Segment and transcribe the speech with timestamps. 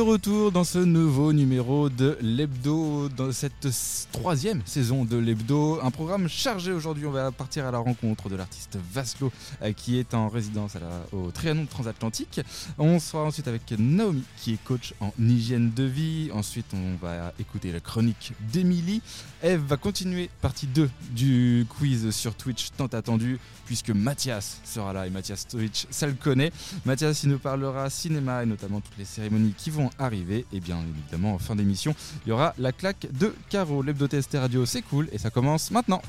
[0.00, 3.68] retour dans ce nouveau numéro de l'Hebdo, dans cette
[4.12, 5.78] troisième saison de l'Hebdo.
[5.82, 7.06] Un programme chargé aujourd'hui.
[7.06, 9.30] On va partir à la rencontre de l'artiste Vaslo
[9.62, 10.76] euh, qui est en résidence
[11.12, 12.40] au Trianon Transatlantique.
[12.78, 16.30] On sera ensuite avec Naomi qui est coach en hygiène de vie.
[16.32, 19.02] Ensuite, on va écouter la chronique d'Emilie.
[19.42, 25.06] Eve va continuer partie 2 du quiz sur Twitch tant attendu puisque Mathias sera là
[25.06, 26.50] et Mathias Twitch, ça le connaît.
[26.84, 30.46] Mathias, il nous parlera cinéma et notamment toutes les cérémonies qui vont arriver.
[30.52, 31.94] Et bien évidemment, en fin d'émission,
[32.24, 33.82] il y aura la claque de Caro.
[33.82, 36.02] L'hebdo TST Radio, c'est cool et ça commence maintenant.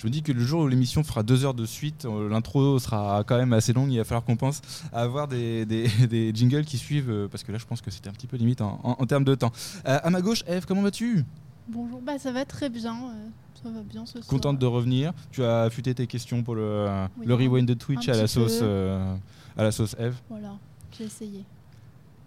[0.00, 2.78] Je me dis que le jour où l'émission fera deux heures de suite, euh, l'intro
[2.78, 3.92] sera quand même assez longue.
[3.92, 4.62] Il va falloir qu'on pense
[4.94, 5.66] à avoir des,
[6.34, 8.62] jingles qui suivent, euh, parce que là, je pense que c'était un petit peu limite
[8.62, 9.52] en termes de temps.
[9.86, 11.26] Euh, à ma gauche, Eve, comment vas-tu?
[11.72, 12.94] Bonjour, bah ça va très bien.
[12.94, 13.28] euh,
[13.62, 14.26] ça va bien ce soir.
[14.26, 15.12] Contente de revenir.
[15.30, 16.86] Tu as affûté tes questions pour le,
[17.18, 19.14] Oui, le rewind de Twitch à la sauce, euh,
[19.56, 20.16] à la sauce Eve.
[20.28, 20.56] Voilà,
[20.96, 21.44] j'ai essayé.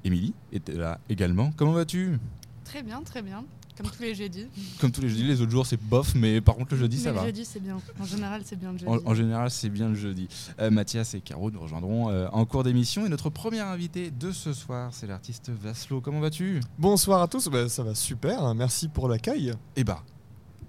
[0.05, 1.52] Émilie était là également.
[1.58, 2.17] Comment vas-tu?
[2.63, 3.44] Très bien, très bien.
[3.77, 4.47] Comme tous les jeudis.
[4.79, 7.03] Comme tous les jeudis, les autres jours c'est bof, mais par contre le jeudi Mais
[7.03, 7.25] ça le va.
[7.25, 7.77] jeudi, c'est bien.
[7.99, 8.91] En général, c'est bien le jeudi.
[8.91, 10.27] En, en général, c'est bien le jeudi.
[10.59, 13.05] Euh, Mathias et Caro nous rejoindront euh, en cours d'émission.
[13.05, 16.01] Et notre premier invité de ce soir, c'est l'artiste Vaslo.
[16.01, 16.59] Comment vas-tu?
[16.77, 18.53] Bonsoir à tous, Bah, ça va super, hein.
[18.53, 19.53] merci pour l'accueil.
[19.75, 20.03] Eh bah,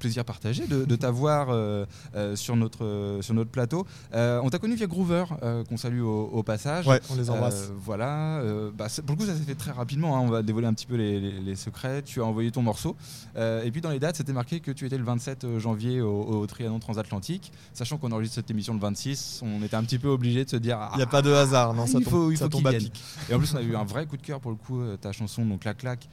[0.05, 3.87] plaisir partagé de, de t'avoir euh, euh, sur, notre, euh, sur notre plateau.
[4.13, 5.25] On t'a connu via Groover,
[5.69, 6.87] qu'on salue au, au passage.
[6.87, 7.71] Ouais, on les embrasse.
[7.83, 8.43] Voilà,
[8.77, 10.21] bah, pour le coup ça s'est fait très rapidement, hein.
[10.21, 12.97] on va dévoiler un petit peu les, les- les secrets, tu as envoyé ton morceau,
[13.37, 16.11] et puis dans les dates c'était marqué que tu étais le 27 janvier au,
[16.41, 20.09] au Trianon Transatlantique, sachant qu'on enregistre cette émission le 26, on était un petit peu
[20.09, 20.79] obligé de se dire...
[20.95, 22.67] Il n'y a pas de hasard, non, ça il tombe, faut, il ça faut tombe
[22.69, 23.03] qu'il à pic.
[23.31, 25.13] Et en plus, on a eu un vrai coup de cœur pour le coup, ta
[25.13, 26.09] chanson, donc La Claque,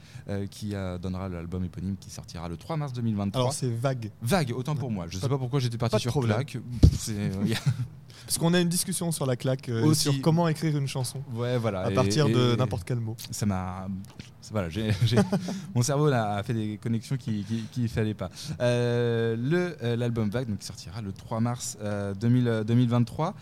[0.50, 3.40] qui donnera l'album éponyme qui sortira le 3 mars 2023.
[3.40, 5.06] Alors c'est vague, Vague, autant pour moi.
[5.08, 6.36] Je sais Pas- pourquoi j'étais parti sur problème.
[6.44, 6.58] Claque.
[7.10, 7.54] Euh,
[8.26, 10.02] parce qu'on a une discussion sur la claque, euh, Aussi.
[10.04, 11.80] sur comment écrire une chanson ouais, voilà.
[11.82, 13.16] à Et- partir de n'importe quel mot.
[13.30, 13.88] Ça m'a.
[14.50, 14.90] Voilà, j'ai-
[15.74, 18.30] mon cerveau là, a fait des connexions qu'il qui, qu'il fallait pas.
[18.60, 19.36] Euh,
[19.82, 23.34] euh, L'album Vague, donc, qui sortira le 3 mars euh, 2000, euh, 2023.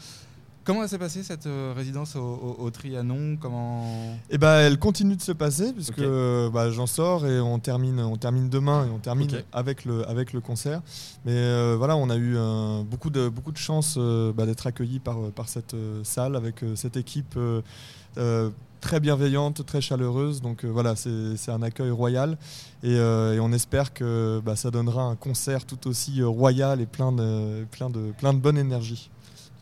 [0.62, 3.36] Comment s'est passée cette euh, résidence au, au- au Trianon?
[3.40, 3.82] Comment
[4.28, 7.98] Et bah elle continue de se passer puisque euh, bah, j'en sors et on termine,
[7.98, 10.82] on termine demain et on termine avec le avec le concert.
[11.24, 12.36] Mais euh, voilà, on a eu
[12.84, 17.38] beaucoup de beaucoup de chance bah, d'être accueillis par par cette salle avec cette équipe
[18.80, 20.40] très bienveillante, très chaleureuse.
[20.40, 22.38] Donc euh, voilà, c'est un accueil royal
[22.82, 26.86] et, euh, et on espère que bah, ça donnera un concert tout aussi royal et
[26.86, 29.10] plein de plein de plein de bonne énergie.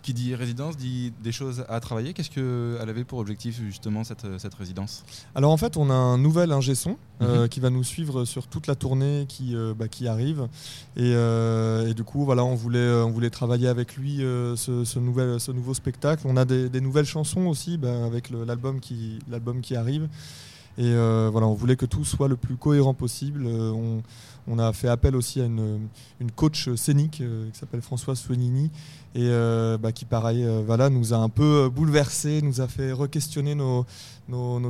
[0.09, 2.15] Qui dit résidence dit des choses à travailler.
[2.15, 5.05] Qu'est-ce qu'elle avait pour objectif justement cette, cette résidence?
[5.35, 7.49] Alors en fait, on a un nouvel ingé son euh, Mhm.
[7.51, 10.49] qui va nous suivre sur toute la tournée qui, euh, bah, qui arrive.
[10.97, 14.99] Et, euh, et du coup, voilà, on voulait, on voulait travailler avec lui ce, ce
[14.99, 16.23] nouvel, ce nouveau spectacle.
[16.27, 20.09] On a des, des nouvelles chansons aussi bah, avec l'album qui, l'album qui arrive.
[20.79, 23.45] Et euh, voilà, on voulait que tout soit le plus cohérent possible.
[23.47, 24.01] Euh, on,
[24.49, 25.89] on a fait appel aussi à une,
[26.35, 28.71] coach scénique euh, qui s'appelle Françoise Soignini
[29.15, 33.55] et euh, bah, qui, pareil, euh, nous a un peu bouleversé, nous a fait re-questionner
[33.55, 33.85] nos,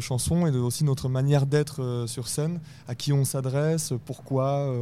[0.00, 4.72] chansons et aussi notre manière d'être sur scène, à qui on s'adresse, pourquoi.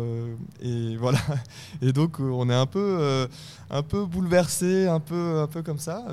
[0.63, 3.29] et donc, on est un peu,
[3.71, 6.05] un peu bouleversé, un peu, comme ça,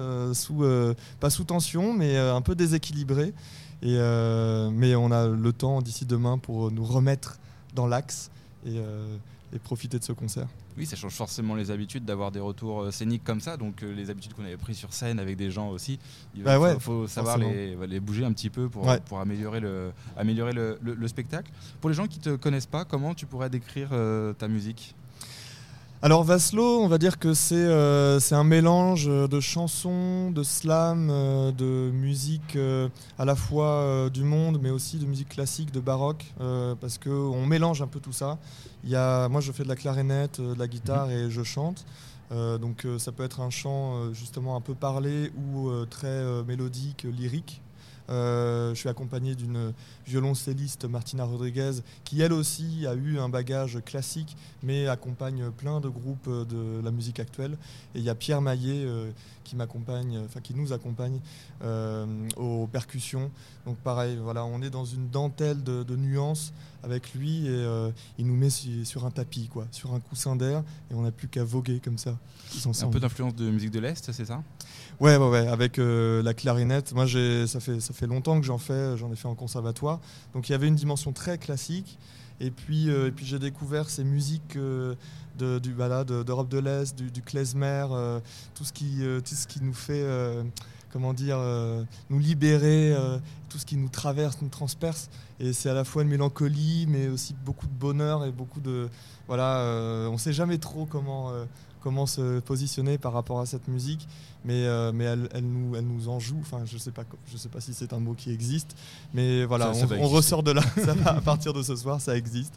[1.20, 3.34] pas sous tension, mais un peu déséquilibré.
[3.82, 7.38] Mais on a le temps d'ici demain pour nous remettre
[7.76, 8.32] dans l'axe
[8.66, 9.18] et, euh,
[9.54, 10.48] et profiter de ce concert.
[10.78, 13.58] Oui, ça change forcément les habitudes d'avoir des retours euh, scéniques comme ça.
[13.58, 16.00] Donc euh, les habitudes qu'on avait prises sur scène avec des gens aussi,
[16.36, 19.00] il Bah faut, ouais, faut savoir les, les bouger un petit peu pour, Ouais.
[19.06, 21.52] pour améliorer, le, améliorer le, le- le spectacle.
[21.82, 23.90] Pour les gens qui te connaissent pas, comment tu pourrais décrire
[24.38, 24.96] ta musique?
[26.06, 31.54] Alors Vaslo, on va dire que c'est euh, un mélange de chansons, de slam, euh,
[31.54, 35.80] de musique euh, à la fois euh, du monde, mais aussi de musique classique, de
[35.80, 38.38] baroque, euh, parce qu'on mélange un peu tout ça.
[38.84, 41.42] Il y a, moi, je fais de la clarinette, euh, de la guitare et je
[41.42, 41.86] chante.
[42.34, 45.86] Euh, donc euh, ça peut être un chant euh, justement un peu parlé ou euh,
[45.90, 47.63] très euh, mélodique, lyrique.
[48.10, 49.72] Euh, je suis accompagné d'une
[50.06, 51.72] violoncelliste Martina Rodriguez
[52.04, 56.92] qui elle aussi a eu un bagage classique mais accompagne plein de groupes de la
[56.92, 57.58] musique actuelle.
[57.96, 59.10] Et il y a Pierre Maillet euh,
[59.46, 61.20] qui m'accompagne, enfin qui nous accompagne
[61.64, 62.06] euh,
[62.38, 63.32] aux percussions.
[63.66, 66.52] Donc pareil, voilà, on est dans une dentelle de, de nuances
[66.84, 70.36] avec lui et euh, il nous met su- sur un tapis, quoi, sur un coussin
[70.36, 72.18] d'air et on n'a plus qu'à voguer comme ça.
[72.88, 74.44] Un peu d'influence de musique de l'Est, c'est ça?
[75.00, 76.94] Ouais, ouais, ouais, avec euh, la clarinette.
[76.94, 80.00] Moi, ça fait, ça fait longtemps que j'en fais, j'en ai fait en conservatoire.
[80.34, 81.98] Donc, il y avait une dimension très classique.
[82.40, 84.96] Et puis, euh, et puis j'ai découvert ces musiques euh,
[85.38, 87.86] de, d'Europe de l'Est, du, du klezmer,
[88.56, 90.06] tout, ce qui, tout ce qui nous fait,
[90.92, 91.40] comment dire,
[92.10, 92.96] nous libérer,
[93.50, 95.10] tout ce qui nous traverse, nous transperce.
[95.40, 98.90] Et c'est à la fois une mélancolie, mais aussi beaucoup de bonheur et beaucoup de...
[99.28, 99.64] Voilà,
[100.10, 101.32] on ne sait jamais trop comment,
[101.84, 104.08] comment se positionner par rapport à cette musique,
[104.46, 106.38] mais, euh, mais elle, elle nous, elle nous en joue.
[106.42, 108.76] Enfin, je ne sais, pas co- je sais pas si c'est un mot qui existe,
[109.14, 110.62] mais voilà, Ça- ça on, ressort de là.
[110.84, 112.54] Ça va, à partir de ce soir, ça existe.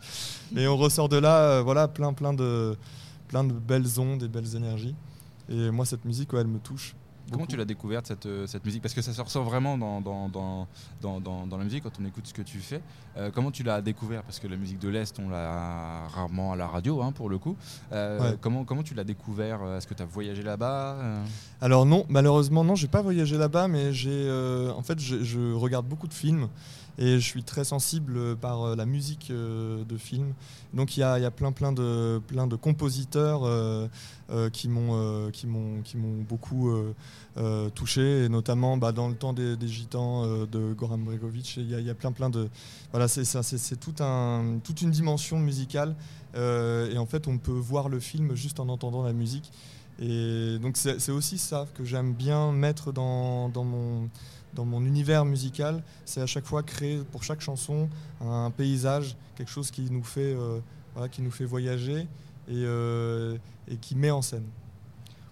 [0.53, 2.77] Mais on ressort de là, euh, voilà, plein, plein de,
[3.29, 4.95] plein de belles ondes et belles énergies.
[5.49, 6.95] Et moi, cette musique, ouais, elle me touche.
[7.33, 8.83] Comment tu l'as découverte cette, euh, cette musique?
[8.83, 12.27] Parce que ça se ressent vraiment dans, dans, dans, dans, la musique quand on écoute
[12.27, 12.81] ce que tu fais.
[13.17, 16.57] Euh, comment tu l'as découvert Parce que la musique de l'Est, on l'a rarement à
[16.57, 17.57] la radio hein, pour le coup.
[17.93, 18.37] Euh, Ouais.
[18.41, 20.97] comment, comment tu l'as découvert Est-ce que tu as voyagé là-bas
[21.61, 24.31] Alors non, malheureusement non, j'ai pas voyagé là-bas, mais j'ai,
[24.75, 26.49] en fait, je, je regarde beaucoup de films
[26.99, 30.33] et je suis très sensible par euh, la musique euh, de films.
[30.75, 33.89] Donc il y a, plein, plein de, plein de compositeurs euh,
[34.31, 36.95] euh, qui m'ont, euh, qui m'ont, qui m'ont beaucoup euh,
[37.37, 41.57] euh, touché, et notamment bah, dans le temps des, gitans euh, de Goran Bregovic.
[41.57, 42.49] Il y, y a plein, plein de,
[42.93, 45.95] voilà, c'est tout un, toute une dimension musicale.
[46.35, 49.51] euh, et en fait, on peut voir le film juste en entendant la musique.
[49.99, 54.11] Et donc c'est aussi ça que j'aime bien mettre dans, dans mon,
[54.57, 55.83] dans mon univers musical.
[56.05, 57.89] C'est à chaque fois créer pour chaque chanson
[58.21, 60.59] un paysage, quelque chose qui nous fait, euh,
[61.47, 62.09] voyager
[62.51, 63.37] euh,
[63.69, 64.47] et qui met en scène.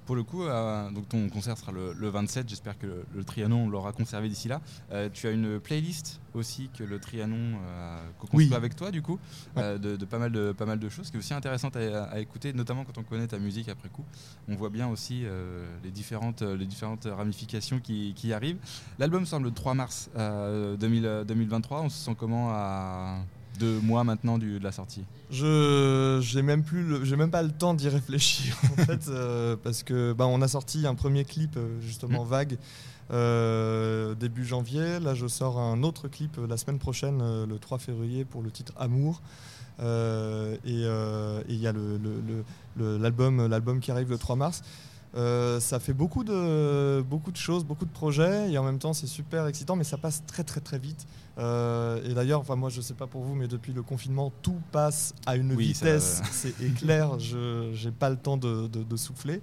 [0.06, 2.48] Pour le coup, euh, donc ton concert sera le, le 27.
[2.48, 4.60] J'espère que le, le Trianon l'aura conservé d'ici là.
[4.92, 8.54] Euh, tu as une playlist aussi que le Trianon euh, a co-construit Oui.
[8.54, 9.18] avec toi, du coup,
[9.56, 12.04] euh, de, de pas, mal de pas mal de choses qui est aussi intéressante à,
[12.04, 14.04] à écouter, notamment quand on connaît ta musique après coup.
[14.48, 15.24] On voit bien aussi
[15.82, 18.58] les, différentes, les différentes ramifications qui, qui arrivent.
[18.98, 21.80] L'album sort le 3 mars euh, 2000, euh, 2023.
[21.82, 23.18] On se sent comment à
[23.58, 27.42] deux mois maintenant du- de la sortie Je j'ai même plus le- j'ai même pas
[27.42, 31.24] le temps d'y réfléchir en fait euh, parce que bah, on a sorti un premier
[31.24, 32.56] clip euh, justement vague
[33.10, 34.98] euh, début janvier.
[35.00, 38.72] Là je sors un autre clip la semaine prochaine le 3 février pour le titre
[38.76, 39.20] Amour.
[39.80, 42.44] Euh, et il y a le- le- le-
[42.76, 44.62] le- l'album l'album qui arrive le 3 mars.
[45.16, 48.92] Euh, ça fait beaucoup de, beaucoup de choses, beaucoup de projets, et en même temps
[48.92, 51.06] c'est super excitant, mais ça passe très très très vite.
[51.38, 54.56] Euh, et d'ailleurs, enfin moi je sais pas pour vous, mais depuis le confinement, tout
[54.72, 58.82] passe à une Oui, vitesse, euh, c'est éclair, je j'ai pas le temps de, de-
[58.82, 59.40] de souffler.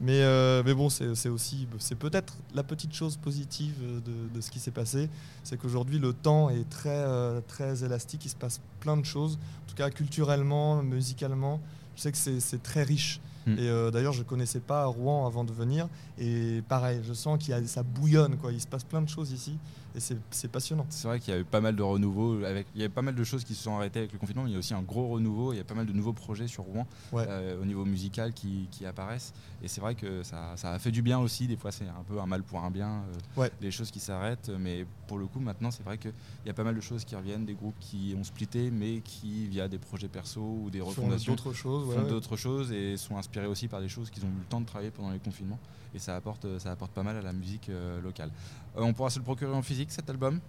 [0.00, 3.74] Mais, euh, mais bon, c'est aussi, c'est peut-être la petite chose positive
[4.04, 5.08] de, de ce qui s'est passé,
[5.44, 7.04] c'est qu'aujourd'hui le temps est très,
[7.46, 11.60] très élastique, il se passe plein de choses, en tout cas culturellement, musicalement,
[11.94, 13.20] je sais que c'est très riche.
[13.46, 13.58] Mm.
[13.58, 17.68] Et euh, d'ailleurs, je connaissais pas Rouen avant de venir, et pareil, je sens qu'il
[17.68, 18.52] ça bouillonne, quoi.
[18.52, 19.56] il se passe plein de choses ici,
[19.94, 20.00] et
[20.30, 20.86] c'est passionnant.
[20.88, 22.44] C'est vrai qu'il y a eu pas mal de renouveau.
[22.44, 24.44] Avec, il y a pas mal de choses qui se sont arrêtées avec le confinement.
[24.44, 25.52] mais Il y a aussi un gros renouveau.
[25.52, 27.24] Il y a pas mal de nouveaux projets sur Rouen Ouais.
[27.28, 29.32] euh, au niveau musical qui, qui apparaissent.
[29.62, 31.46] Et c'est vrai que ça, ça a fait du bien aussi.
[31.46, 32.88] Des fois, c'est un peu un mal pour un bien.
[33.36, 33.50] euh, Ouais.
[33.60, 34.50] Des choses qui s'arrêtent.
[34.58, 36.12] Mais pour le coup, maintenant, c'est vrai qu'il
[36.46, 37.44] y a pas mal de choses qui reviennent.
[37.44, 41.52] Des groupes qui ont splitté, mais qui, via des projets perso ou des refondations, d'autres
[41.52, 41.94] choses.
[41.94, 42.08] font ouais.
[42.08, 44.66] d'autres choses et sont inspirés aussi par des choses qu'ils ont eu le temps de
[44.66, 45.58] travailler pendant les confinements.
[45.94, 48.30] Et ça apporte, ça apporte pas mal à la musique euh, locale.
[48.78, 50.40] Euh, on pourra se le procurer en physique cet album?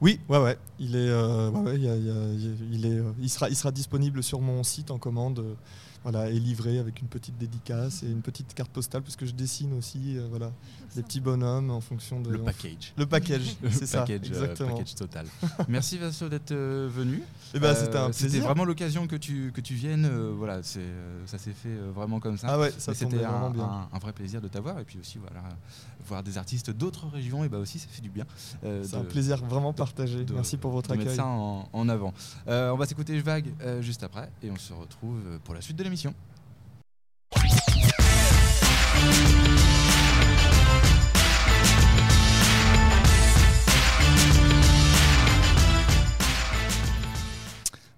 [0.00, 0.58] Oui, ouais, ouais.
[0.78, 4.40] Il est, euh, ouais, il il il est, euh, il sera, il sera disponible sur
[4.40, 5.44] mon site en commande.
[6.04, 9.26] Euh, voilà, et livré avec une petite dédicace et une petite carte postale parce que
[9.26, 10.50] je dessine aussi, euh, voilà,
[10.96, 12.92] des petits bonhommes en fonction de Le package.
[12.96, 14.70] Le package, c'est ça, package, euh, exactement.
[14.76, 15.26] package total.
[15.68, 17.22] Merci Vasso d'être euh, venu.
[17.54, 18.44] Eh ben, Euh, c'était un C'était plaisir.
[18.44, 20.04] vraiment l'occasion que tu, que tu viennes.
[20.06, 22.48] euh, voilà, c'est, euh, ça s'est fait euh, vraiment comme ça.
[22.50, 25.18] Ah ouais, ça c'était vraiment un, un- un vrai plaisir de t'avoir et puis aussi
[25.18, 25.42] voilà
[26.08, 28.24] voir des artistes d'autres régions et bah aussi ça fait du bien.
[28.64, 30.24] euh, C'est un plaisir vraiment partagé.
[30.24, 31.16] de- Merci pour votre de mettre accueil.
[31.16, 32.12] ça en, en avant.
[32.48, 35.60] Euh, on va s'écouter Vague euh, juste après et on se retrouve euh, pour la
[35.60, 36.14] suite de l'émission l'émission.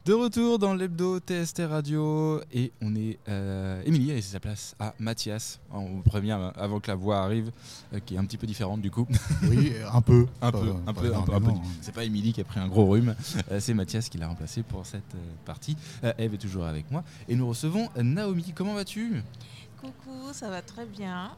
[0.05, 4.75] De retour dans l'hebdo TST Radio et on est euh, Émilie a laissé sa place
[4.81, 5.61] à Mathias.
[5.73, 7.53] On prévient euh, avant que la voix arrive,
[7.95, 9.07] euh, qui est un petit peu différente du coup.
[9.49, 10.27] Oui, un peu.
[10.41, 11.07] Un peu, un peu, un peu, un peu.
[11.07, 11.69] énormément, hein.
[11.83, 13.15] C'est pas Émilie qui a pris un gros rhume,
[13.53, 15.77] euh, c'est Mathias qui l'a remplacé pour cette euh, partie.
[16.03, 18.53] Euh, Eve est toujours avec moi et nous recevons Naomi.
[18.57, 19.23] Comment vas-tu?
[19.81, 21.31] Coucou, ça va très bien.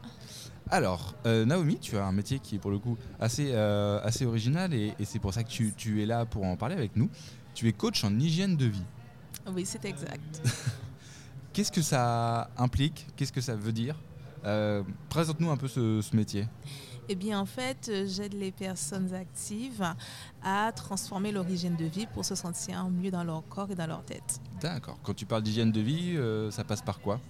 [0.71, 4.25] Alors, euh, Naomi, tu as un métier qui est pour le coup assez, euh, assez
[4.25, 6.97] original et, et c'est pour ça que tu, tu es là pour en parler avec
[6.97, 7.11] nous.
[7.55, 8.83] Tu es coach en hygiène de vie.
[9.47, 10.43] Oui, c'est exact.
[11.53, 13.07] Qu'est-ce que ça implique?
[13.17, 13.97] Qu'est-ce que ça veut dire?
[14.45, 16.49] Euh, Présente-nous un peu ce, ce métier.
[17.09, 19.85] Eh bien, en fait, euh, j'aide les personnes actives
[20.43, 23.87] à transformer leur hygiène de vie pour se sentir mieux dans leur corps et dans
[23.87, 24.41] leur tête.
[24.61, 24.99] D'accord.
[25.03, 27.21] Quand tu parles d'hygiène de vie, euh, ça passe par quoi?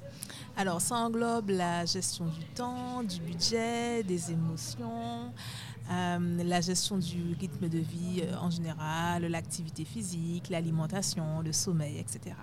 [0.57, 5.33] Alors, ça englobe la gestion du temps, du budget, des émotions,
[5.91, 11.99] euh, la gestion du rythme de vie euh, en général, l'activité physique, l'alimentation, le sommeil,
[11.99, 12.35] etc.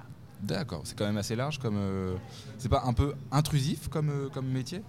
[0.42, 0.82] D'accord.
[0.86, 1.78] C'est quand même assez large comme.
[1.78, 2.16] euh,
[2.58, 4.82] c'est pas un peu intrusif comme, euh, comme métier?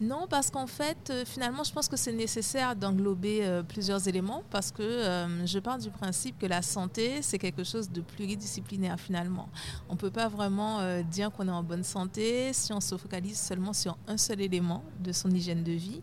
[0.00, 4.72] Non, parce qu'en fait, finalement, je pense que c'est nécessaire d'englober euh, plusieurs éléments parce
[4.72, 9.48] que euh, je pars du principe que la santé, c'est quelque chose de pluridisciplinaire finalement.
[9.88, 12.96] On ne peut pas vraiment euh, dire qu'on est en bonne santé si on se
[12.96, 16.02] focalise seulement sur un seul élément de son hygiène de vie.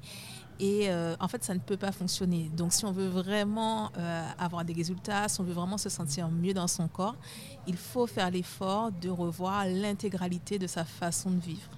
[0.61, 2.49] Et euh, en fait, ça ne peut pas fonctionner.
[2.55, 6.29] Donc, si on veut vraiment euh, avoir des résultats, si on veut vraiment se sentir
[6.29, 7.15] mieux dans son corps,
[7.65, 11.69] il faut faire l'effort de revoir l'intégralité de sa façon de vivre.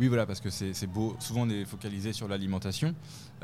[0.00, 1.14] Oui, voilà, parce que c'est beau.
[1.20, 2.94] Souvent, on est focalisé sur l'alimentation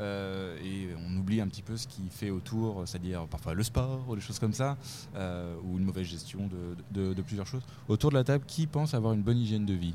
[0.01, 4.03] euh, et on oublie un petit peu ce qui fait autour, c'est-à-dire parfois le sport
[4.09, 4.77] ou des choses comme ça,
[5.15, 7.63] euh, ou une mauvaise gestion de, de- de plusieurs choses.
[7.87, 9.93] Autour de la table, qui pense avoir une bonne hygiène de vie?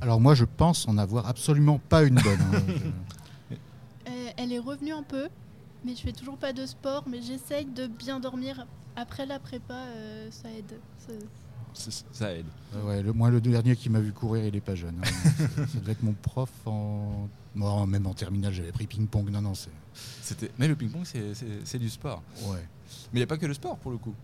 [0.00, 2.40] Alors moi, je pense en avoir absolument pas une bonne.
[2.54, 2.62] hein.
[4.12, 5.28] Euh, elle est revenue un peu,
[5.84, 8.66] mais je fais toujours pas de sport, mais j'essaye de bien dormir.
[8.96, 10.78] Après la prépa, euh, ça aide.
[10.98, 11.12] Ça-
[11.74, 12.44] Ça- Ça aide.
[12.74, 15.00] Ouais, ouais, le, moi, le dernier qui m'a vu courir, il est pas jeune.
[15.02, 15.08] hein.
[15.72, 17.28] ça devait être mon prof en.
[17.54, 19.30] Moi, même en terminale, j'avais pris ping-pong.
[19.30, 19.70] Non, non, c'est.
[20.22, 22.22] C'était- Mais le ping-pong, c'est- du sport.
[22.44, 22.58] Ouais.
[23.12, 24.14] Mais il n'y a pas que le sport pour le coup.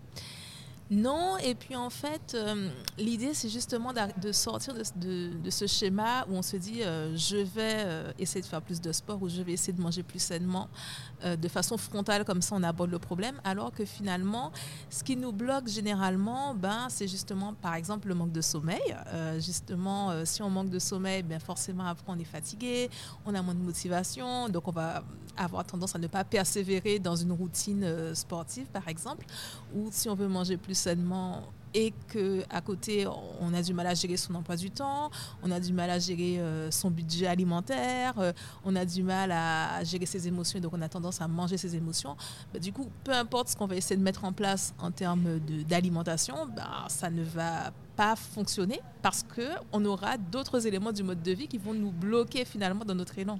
[0.91, 2.67] Non, et puis en fait, euh,
[2.97, 7.83] l'idée c'est justement de sortir de, ce schéma où on se dit euh, je vais
[7.85, 10.67] euh, essayer de faire plus de sport ou je vais essayer de manger plus sainement
[11.21, 14.53] de façon frontale, comme ça on aborde le problème, alors que finalement,
[14.89, 18.95] ce qui nous bloque généralement, ben, c'est justement par exemple le manque de sommeil.
[19.35, 22.89] Justement, si on manque de sommeil, ben, forcément après on est fatigué,
[23.25, 25.03] on a moins de motivation, donc on va
[25.35, 29.25] avoir tendance à ne pas persévérer dans une routine sportive par exemple
[29.75, 30.78] ou si on veut manger plus
[31.73, 33.05] et que à côté
[33.39, 35.11] on a du mal à gérer son emploi du temps,
[35.43, 38.33] on a du mal à gérer euh, son budget alimentaire, euh,
[38.65, 41.75] on a du mal à gérer ses émotions donc on a tendance à manger ses
[41.75, 42.15] émotions.
[42.53, 45.39] Bah, du coup, peu importe ce qu'on va essayer de mettre en place en termes
[45.67, 51.21] d'alimentation, bah, ça ne va pas fonctionner parce que on aura d'autres éléments du mode
[51.21, 53.39] de vie qui vont nous bloquer finalement dans notre élan.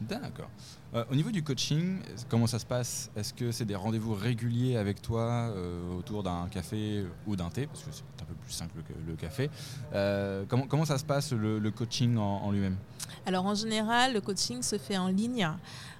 [0.00, 0.50] D'accord.
[0.94, 1.98] Euh, au niveau du coaching,
[2.28, 3.10] comment ça se passe?
[3.16, 7.66] Est-ce que c'est des rendez-vous réguliers avec toi euh, autour d'un café ou d'un thé?
[7.66, 9.50] Parce que c'est un peu plus simple que le café.
[9.92, 12.76] Euh, comment, comment ça se passe le, coaching en lui-même?
[13.26, 15.48] Alors en général, le coaching se fait en ligne.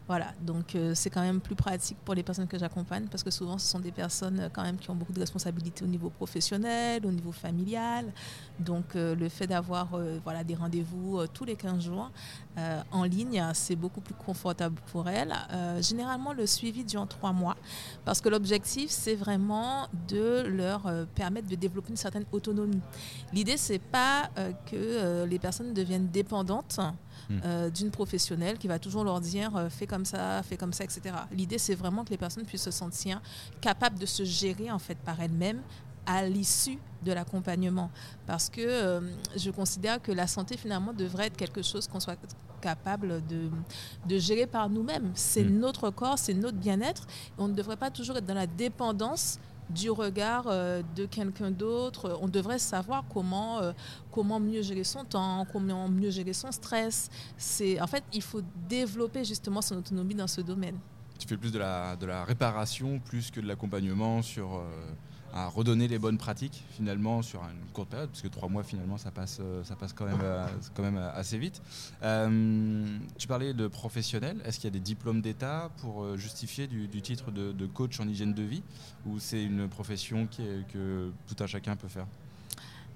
[0.07, 3.31] Voilà, donc euh, c'est quand même plus pratique pour les personnes que j'accompagne parce que
[3.31, 6.11] souvent ce sont des personnes euh, quand même qui ont beaucoup de responsabilités au niveau
[6.11, 8.13] professionnel, au niveau familial.
[8.59, 12.11] Donc euh, le fait d'avoir voilà, des rendez-vous tous les 15 jours
[12.93, 15.35] en ligne, c'est beaucoup plus confortable pour elles.
[15.81, 17.57] Généralement, le suivi dure trois mois
[18.05, 20.83] parce que l'objectif, c'est vraiment de leur
[21.15, 22.81] permettre de développer une certaine autonomie.
[23.33, 24.31] L'idée, c'est pas
[24.71, 26.81] que les personnes deviennent dépendantes
[27.31, 30.85] euh, d'une professionnelle qui va toujours leur dire euh, fais comme ça, fais comme ça,
[30.85, 31.15] etc.
[31.33, 33.21] L'idée, c'est vraiment que les personnes puissent se sentir
[33.61, 35.63] capables de se gérer en fait par elles-mêmes
[36.07, 37.91] à l'issue de l'accompagnement.
[38.27, 39.01] Parce que euh,
[39.37, 42.19] je considère que la santé, finalement, devrait être quelque chose qu'on soit
[42.61, 43.51] capable de,
[44.07, 45.11] de gérer par nous-mêmes.
[45.15, 45.59] C'est Mm.
[45.59, 47.07] notre corps, c'est notre bien-être.
[47.39, 49.39] On ne devrait pas toujours être dans la dépendance
[49.71, 52.19] du regard euh, de quelqu'un d'autre.
[52.21, 53.73] On devrait savoir comment, euh,
[54.11, 57.11] comment mieux gérer son temps, comment mieux gérer son stress.
[57.37, 60.79] C'est, en fait, il faut développer justement son autonomie dans ce domaine.
[61.19, 64.65] Tu fais plus de la, de la réparation plus que de l'accompagnement sur euh,
[65.35, 68.99] à redonner les bonnes pratiques finalement sur une courte période parce que trois mois finalement
[68.99, 71.61] ça passe euh, ça passe quand même euh, quand même euh, assez vite.
[73.19, 74.41] Tu parlais de professionnel.
[74.45, 78.33] Est-ce qu'il y a des diplômes d'État pour justifier du, titre de, coach en hygiène
[78.33, 78.63] de vie
[79.07, 82.07] ou c'est une profession que tout un chacun peut faire?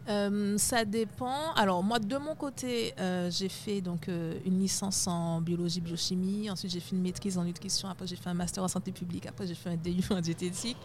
[0.08, 1.52] Euh, ça dépend.
[1.54, 6.50] Alors moi, de mon côté, euh, j'ai fait donc euh, une licence en biologie, biochimie.
[6.50, 7.88] Ensuite, j'ai fait une maîtrise en nutrition.
[7.88, 9.26] Après, j'ai fait un master en santé publique.
[9.26, 10.78] Après, j'ai fait un DU en diététique.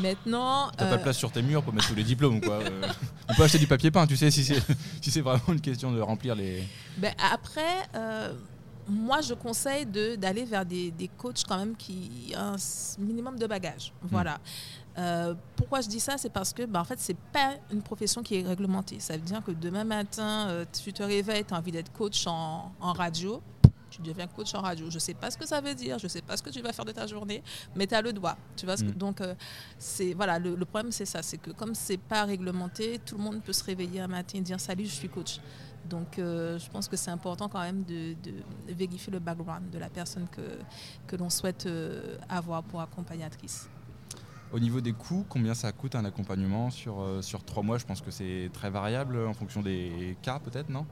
[0.00, 2.60] Maintenant, T'as pas de place sur tes murs pour mettre tous les diplômes quoi.
[3.28, 4.62] On peut acheter du papier peint, tu sais si c'est
[5.00, 6.64] si c'est vraiment une question de remplir les.
[6.96, 7.88] Ben, après,
[8.88, 12.56] moi, je conseille de- d'aller vers des, des coachs quand même qui ont un
[12.98, 13.92] minimum de bagages.
[14.02, 14.38] Voilà.
[14.98, 16.16] Euh, pourquoi je dis ça?
[16.16, 18.98] C'est parce que, ben, en fait, c'est pas une profession qui est réglementée.
[19.00, 22.26] Ça veut dire que demain matin, euh, tu te réveilles, tu as envie d'être coach
[22.26, 23.42] en, en radio.
[23.90, 24.90] Tu deviens coach en radio.
[24.90, 26.72] Je sais pas ce que ça veut dire, je sais pas ce que tu vas
[26.72, 27.42] faire de ta journée,
[27.74, 28.36] mais tu as le doigt.
[28.56, 28.94] Tu vois ce que- Mm.
[28.94, 29.34] Donc, euh,
[29.78, 33.22] c'est voilà, le, le problème, c'est ça c'est que comme c'est pas réglementé, tout le
[33.22, 35.40] monde peut se réveiller un matin et dire Salut, je suis coach.
[35.88, 38.32] Donc, euh, je pense que c'est important quand même de, de
[38.68, 40.42] vérifier le background de la personne que,
[41.06, 43.68] que l'on souhaite euh, avoir pour accompagnatrice.
[44.52, 47.78] Au niveau des coûts, combien ça coûte un accompagnement sur, euh, sur trois mois?
[47.78, 50.86] Je pense que c'est très variable en fonction des cas, peut-être, non?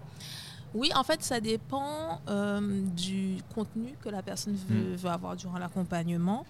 [0.75, 4.97] Oui, en fait, ça dépend euh, du contenu que la personne veut, Mm.
[4.97, 6.45] veut avoir durant l'accompagnement.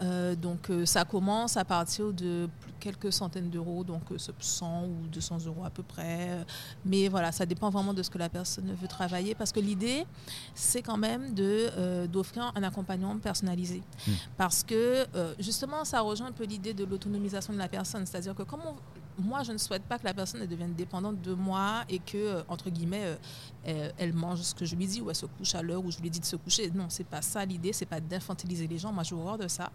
[0.00, 5.08] Euh, donc, euh, ça commence à partir de quelques centaines d'euros, donc euh, 100 ou
[5.08, 6.28] 200 euros à peu près.
[6.30, 6.44] Euh,
[6.84, 10.06] Mais voilà, ça dépend vraiment de ce que la personne veut travailler, parce que l'idée,
[10.54, 14.12] c'est quand même de euh, d'offrir un accompagnement personnalisé, Mm.
[14.36, 18.34] parce que euh, justement, ça rejoint un peu l'idée de l'autonomisation de la personne, c'est-à-dire
[18.36, 18.76] que comme on-
[19.18, 22.42] moi, je ne souhaite pas que la personne devienne dépendante de moi et que, euh,
[22.48, 23.18] entre guillemets,
[23.66, 25.90] euh, elle, mange ce que je lui dis ou elle se couche à l'heure où
[25.90, 26.70] je lui dis de se coucher.
[26.70, 28.92] Non, c'est pas ça l'idée, c'est pas d'infantiliser les gens.
[28.92, 29.70] Moi, j'ai horreur de ça.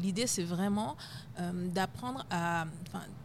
[0.00, 0.96] L'idée, c'est vraiment
[1.38, 2.66] euh, d'apprendre à,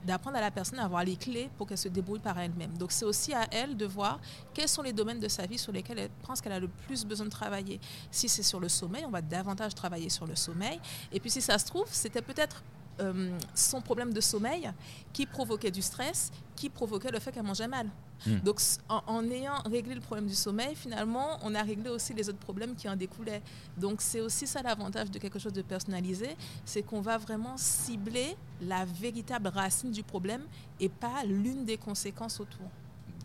[0.05, 2.77] d'apprendre à la personne à avoir les clés pour qu'elle se débrouille par elle-même.
[2.77, 4.19] Donc, c'est aussi à elle de voir
[4.53, 7.05] quels sont les domaines de sa vie sur lesquels elle pense qu'elle a le plus
[7.05, 7.79] besoin de travailler.
[8.11, 10.79] Si c'est sur le sommeil, on va davantage travailler sur le sommeil.
[11.11, 12.61] Et puis, si ça se trouve, c'était peut-être
[12.99, 14.71] euh, son problème de sommeil
[15.13, 17.87] qui provoquait du stress, qui provoquait le fait qu'elle mangeait mal.
[18.25, 18.39] Mm.
[18.39, 22.39] Donc, en ayant réglé le problème du sommeil, finalement, on a réglé aussi les autres
[22.39, 23.41] problèmes qui en découlaient.
[23.77, 28.35] Donc, c'est aussi ça l'avantage de quelque chose de personnalisé, c'est qu'on va vraiment cibler
[28.61, 30.43] la véritable racine du problème
[30.79, 32.69] et pas l'une des conséquences autour.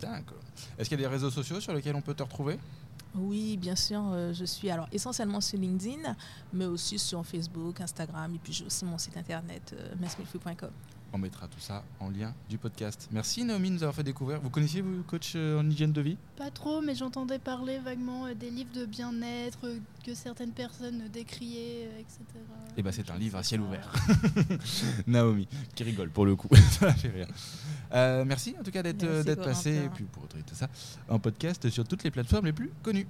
[0.01, 0.37] D'accord.
[0.77, 2.59] Est-ce qu'il y a des réseaux sociaux sur lesquels on peut te retrouver?
[3.15, 6.15] Oui, bien sûr, euh, je suis alors essentiellement sur LinkedIn,
[6.53, 9.95] mais aussi sur Facebook, Instagram, et puis j'ai aussi mon site internet, euh.
[11.13, 13.07] On mettra tout ça en lien du podcast.
[13.11, 14.41] Merci Naomi de nous avoir fait découvrir.
[14.41, 16.17] Vous connaissiez, vous, coach euh, en hygiène de vie?
[16.35, 21.03] Pas trop, mais j'entendais parler vaguement euh, des livres de bien-être euh, que certaines personnes
[21.11, 22.19] décriaient, euh, etc.
[22.75, 23.91] Eh ben, c'est un livre à ciel ouvert.
[25.07, 26.49] Naomi, qui rigole pour le coup.
[26.71, 27.27] ça la fait rire.
[27.93, 30.69] Euh, merci en tout cas d'être passé et puis pour retrouver tout ça
[31.07, 33.07] en podcast sur toutes les plateformes les plus connues.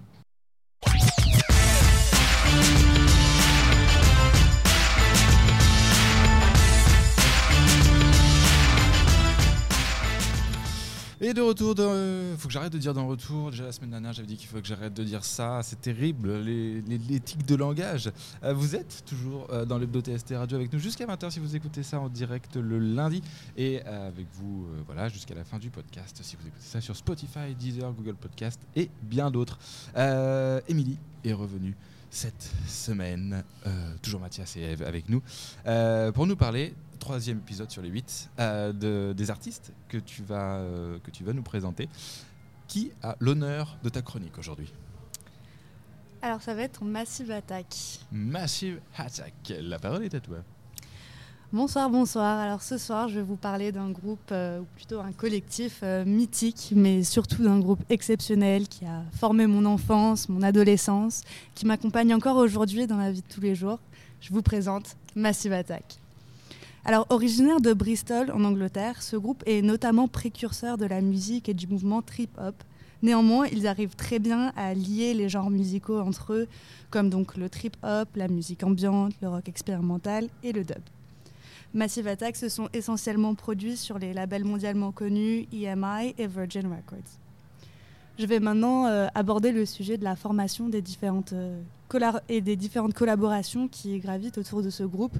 [11.19, 12.36] Et de retour, de...
[12.38, 13.49] faut que j'arrête de dire dans retour.
[13.49, 15.62] Déjà la semaine dernière, j'avais dit qu'il faut que j'arrête de dire ça.
[15.63, 18.12] C'est terrible, les, de langage.
[18.43, 21.56] Euh, vous êtes toujours euh, dans l'hebdo TST Radio avec nous jusqu'à 20h si vous
[21.56, 23.23] écoutez ça en direct le lundi.
[23.58, 26.82] Et euh, avec vous, euh, voilà, jusqu'à la fin du podcast si vous écoutez ça
[26.82, 29.58] sur Spotify, Deezer, Google Podcast et bien d'autres.
[29.97, 31.75] Euh, Émilie est revenue
[32.12, 33.43] cette semaine.
[33.65, 35.21] Euh, toujours Mathias et Eve avec nous.
[35.65, 36.73] euh, pour nous parler,
[37.08, 41.24] troisième épisode sur les huit, euh, de, des artistes que tu, vas, euh, que tu
[41.24, 41.88] vas nous présenter.
[42.67, 44.74] Qui a l'honneur de ta chronique aujourd'hui?
[46.22, 48.02] Alors ça va être Massive Attack.
[48.12, 49.54] Massive Attack.
[49.62, 50.39] La parole est à toi.
[51.54, 52.39] Bonsoir, bonsoir.
[52.39, 56.04] Alors ce soir, je vais vous parler d'un groupe, euh, ou plutôt un collectif euh,
[56.04, 61.22] mythique, mais surtout d'un groupe exceptionnel qui a formé mon enfance, mon adolescence,
[61.56, 63.80] qui m'accompagne encore aujourd'hui dans la vie de tous les jours.
[64.20, 66.02] Je vous présente Massive Attack.
[66.89, 71.54] Alors originaire de Bristol en Angleterre, ce groupe est notamment précurseur de la musique et
[71.54, 72.56] du mouvement trip-hop.
[73.04, 76.47] Néanmoins, ils arrivent très bien à lier les genres musicaux entre eux,
[76.89, 80.80] comme donc le trip-hop, la musique ambiante, le rock expérimental et le dub.
[81.73, 87.19] Massive Attack se sont essentiellement produits sur les labels mondialement connus EMI et Virgin Records.
[88.17, 91.62] Je vais maintenant euh, aborder le sujet de la formation des différentes, euh,
[92.30, 95.17] et des différentes collaborations qui gravitent autour de ce groupe,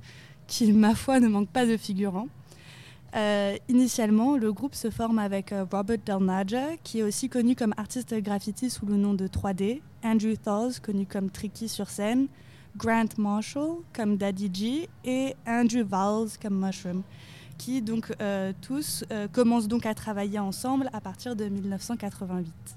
[0.48, 2.28] qui, ma foi, ne manque pas de figurants.
[3.16, 7.56] Euh, initialement, le groupe se forme avec euh, Robert Del Naja, qui est aussi connu
[7.56, 12.28] comme artiste graffiti sous le nom de 3D, Andrew Thaws, connu comme Tricky sur scène,
[12.76, 17.02] Grant Marshall comme Daddy G et Andrew Valls comme Mushroom,
[17.58, 22.77] qui donc euh, tous commencent donc à travailler ensemble à partir de 1988.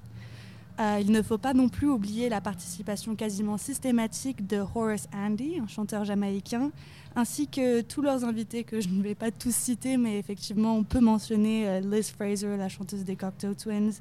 [0.81, 5.59] Euh, il ne faut pas non plus oublier la participation quasiment systématique de Horace Andy,
[5.63, 6.71] un chanteur jamaïcain,
[7.15, 10.83] ainsi que tous leurs invités que je ne vais pas tous citer, mais effectivement on
[10.83, 13.93] peut mentionner euh, Liz Fraser, la chanteuse des Cocteau Twins,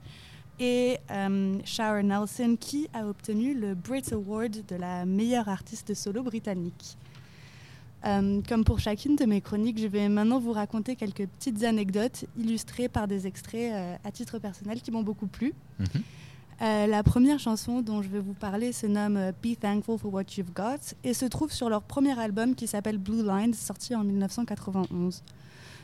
[0.57, 6.23] et euh, Shara Nelson qui a obtenu le Brit Award de la meilleure artiste solo
[6.23, 6.97] britannique.
[8.01, 12.87] Comme pour chacune de mes chroniques, je vais maintenant vous raconter quelques petites anecdotes illustrées
[12.87, 15.53] par des extraits à titre personnel qui m'ont beaucoup plu.
[15.79, 16.01] Mhm.
[16.61, 20.13] Euh, la première chanson dont je vais vous parler se nomme euh, Be Thankful for
[20.13, 23.95] What You've Got et se trouve sur leur premier album qui s'appelle Blue Lines, sorti
[23.95, 25.23] en 1991.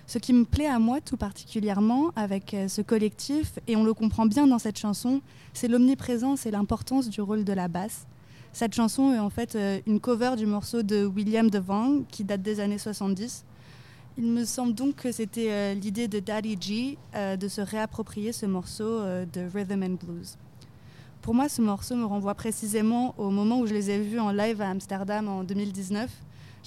[0.06, 3.94] Ce qui me plaît à moi tout particulièrement avec euh, ce collectif, et on le
[3.94, 5.22] comprend bien dans cette chanson,
[5.54, 8.06] c'est l'omniprésence et l'importance du rôle de la basse.
[8.52, 12.62] Cette chanson est en fait une cover du morceau de William DeVang qui date des
[12.62, 13.44] années 70.
[14.18, 19.02] Il me semble donc que c'était l'idée de Daddy G de se réapproprier ce morceau
[19.02, 20.38] de Rhythm and Blues.
[21.26, 24.32] Pour moi, ce morceau me renvoie précisément au moment où je les ai vus en
[24.32, 26.08] live à Amsterdam en 2019.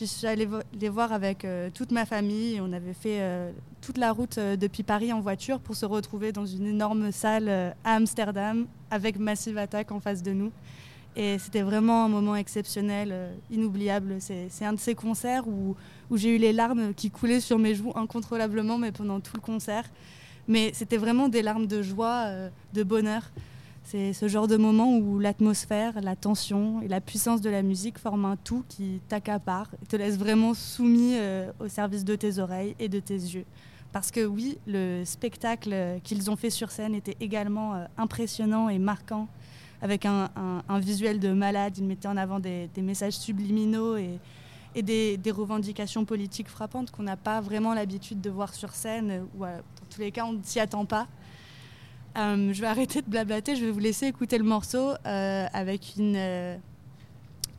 [0.01, 0.49] Je suis allée
[0.81, 2.61] les voir avec euh, toute ma famille.
[2.61, 6.33] On avait fait euh, toute la route euh, depuis Paris en voiture pour se retrouver
[6.33, 7.49] dans une énorme salle
[7.85, 10.51] à Amsterdam avec Massive Attack en face de nous.
[11.15, 13.15] Et c'était vraiment un moment exceptionnel,
[13.53, 14.17] inoubliable.
[14.19, 15.77] C'est un de ces concerts où,
[16.11, 19.41] où j'ai eu les larmes qui coulaient sur mes joues incontrôlablement, mais pendant tout le
[19.41, 19.85] concert.
[20.49, 22.27] Mais c'était vraiment des larmes de joie,
[22.75, 23.23] de bonheur.
[23.91, 27.99] C'est ce genre de moment où l'atmosphère, la tension et la puissance de la musique
[27.99, 32.39] forment un tout qui t'accapare et te laisse vraiment soumis euh, au service de tes
[32.39, 33.47] oreilles et de tes yeux.
[33.95, 38.69] Parce que oui, le spectacle euh, qu'ils ont fait sur scène était également euh, impressionnant
[38.69, 39.27] et marquant,
[39.81, 40.29] avec un,
[40.81, 41.79] visuel de malade.
[41.79, 44.21] Ils mettaient en avant des, messages subliminaux et,
[44.83, 49.45] des, des revendications politiques frappantes qu'on n'a pas vraiment l'habitude de voir sur scène, ou
[49.45, 51.07] dans tous les cas, on ne s'y attend pas.
[52.19, 55.95] Euh, je vais arrêter de blablater, je vais vous laisser écouter le morceau euh, avec,
[55.97, 56.57] une, euh,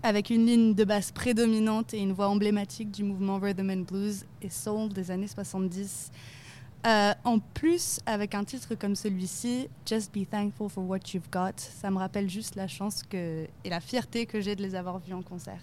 [0.03, 4.25] avec une ligne de basse prédominante et une voix emblématique du mouvement Rhythm and Blues
[4.41, 6.11] et Soul des années 70.
[6.85, 11.57] Euh, en plus, avec un titre comme celui-ci, Just Be Thankful for What You've Got,
[11.57, 14.99] ça me rappelle juste la chance que, et la fierté que j'ai de les avoir
[14.99, 15.61] vus en concert.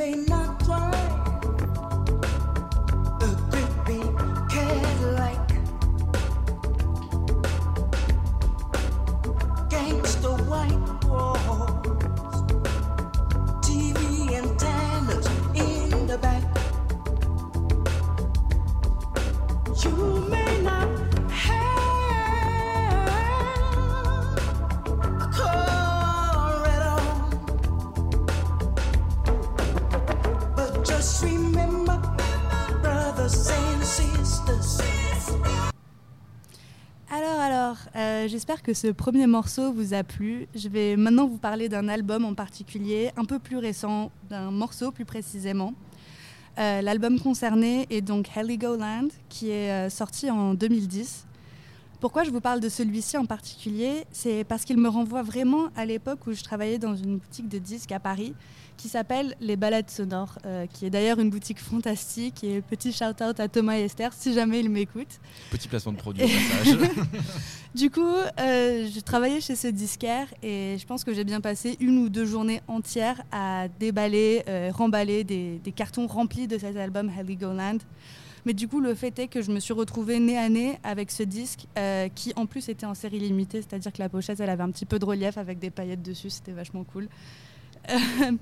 [0.00, 0.49] May not
[37.12, 40.46] Alors, alors, euh, j'espère que ce premier morceau vous a plu.
[40.54, 44.92] Je vais maintenant vous parler d'un album en particulier, un peu plus récent, d'un morceau
[44.92, 45.74] plus précisément.
[46.58, 51.26] Euh, L'album concerné est donc Heligoland, qui est euh, sorti en 2010.
[52.00, 54.04] Pourquoi je vous parle de celui-ci en particulier?
[54.10, 57.58] C'est parce qu'il me renvoie vraiment à l'époque où je travaillais dans une boutique de
[57.58, 58.32] disques à Paris
[58.78, 62.42] qui s'appelle Les Balades Sonores, euh, qui est d'ailleurs une boutique fantastique.
[62.42, 65.20] Et petit shout-out à Thomas et Esther si jamais ils m'écoutent.
[65.50, 66.88] Petit placement de produit au passage.
[67.72, 71.76] Du coup, euh, je travaillais chez ce disquaire et je pense que j'ai bien passé
[71.78, 76.76] une ou deux journées entières à déballer, euh, remballer des, des cartons remplis de cet
[76.76, 77.78] album Heligoland.
[78.46, 81.10] Mais du coup, le fait est que je me suis retrouvée nez à nez avec
[81.10, 84.50] ce disque euh, qui, en plus, était en série limitée, c'est-à-dire que la pochette, elle
[84.50, 87.08] avait un petit peu de relief avec des paillettes dessus, c'était vachement cool.
[87.88, 88.32] Euh,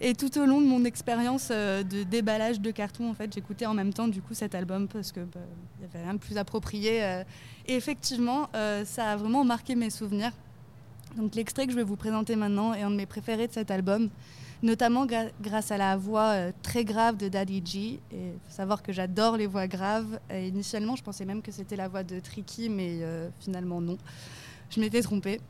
[0.00, 3.66] et tout au long de mon expérience euh, de déballage de cartons, en fait, j'écoutais
[3.66, 5.40] en même temps du coup cet album parce que bah,
[5.78, 7.22] il y avait rien de plus approprié.
[7.66, 8.48] et effectivement,
[8.84, 10.32] ça a vraiment marqué mes souvenirs.
[11.16, 13.70] Donc l'extrait que je vais vous présenter maintenant est un de mes préférés de cet
[13.70, 14.10] album,
[14.62, 15.06] notamment
[15.40, 18.00] grâce à la voix euh, très grave de Daddy G.
[18.12, 20.18] Il faut savoir que j'adore les voix graves.
[20.32, 23.98] Initialement, je pensais même que c'était la voix de Tricky, mais euh, finalement non.
[24.70, 25.40] Je m'étais trompée.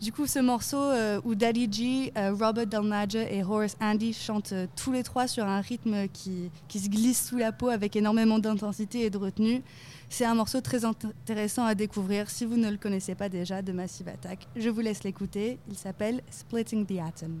[0.00, 4.52] Du coup, ce morceau euh, où Daddy G, euh, Robert Dalmaja et Horace Andy chantent
[4.76, 8.38] tous les trois sur un rythme qui, qui se glisse sous la peau avec énormément
[8.40, 9.62] d'intensité et de retenue,
[10.08, 13.62] c'est un morceau très int- intéressant à découvrir si vous ne le connaissez pas déjà
[13.62, 14.48] de Massive Attack.
[14.56, 15.58] Je vous laisse l'écouter.
[15.68, 17.40] Il s'appelle Splitting the Atom.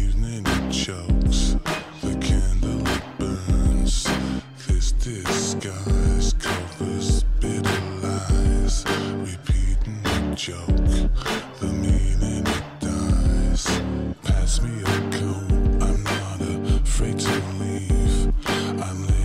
[10.41, 10.65] joke.
[11.59, 13.63] The meaning it dies.
[14.23, 15.51] Pass me a coat,
[15.83, 16.41] I'm not
[16.81, 18.33] afraid to leave.
[18.81, 19.20] I'm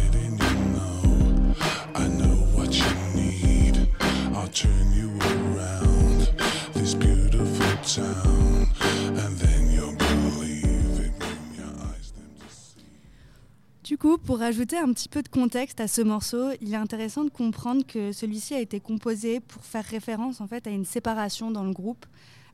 [13.97, 17.25] Du coup, pour rajouter un petit peu de contexte à ce morceau, il est intéressant
[17.25, 21.51] de comprendre que celui-ci a été composé pour faire référence en fait à une séparation
[21.51, 22.05] dans le groupe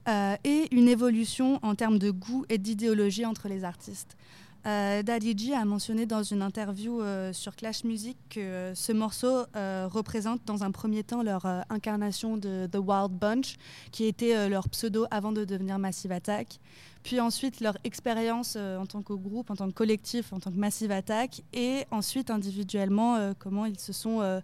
[0.09, 4.17] euh, et une évolution en termes de goût et d'idéologie entre les artistes.
[4.65, 9.45] Euh, Daddy G a mentionné dans une interview euh, sur Clash Music que ce morceau
[9.57, 13.57] euh, représente dans un premier temps leur incarnation de The Wild Bunch,
[13.91, 16.61] qui était leur pseudo avant de devenir Massive Attack.
[17.03, 20.53] Puis ensuite leur expérience euh, en tant que groupe, en tant que collectif, en tant
[20.53, 24.41] que Massive Attack, et ensuite individuellement euh, comment ils se sont euh,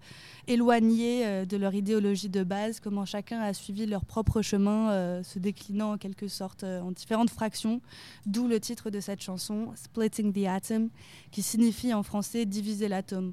[0.49, 5.93] éloignés de leur idéologie de base, comment chacun a suivi leur propre chemin, se déclinant
[5.93, 7.81] en quelque sorte en différentes fractions,
[8.27, 10.89] d'où le titre de cette chanson, Splitting the Atom,
[11.31, 13.33] qui signifie en français diviser l'atome.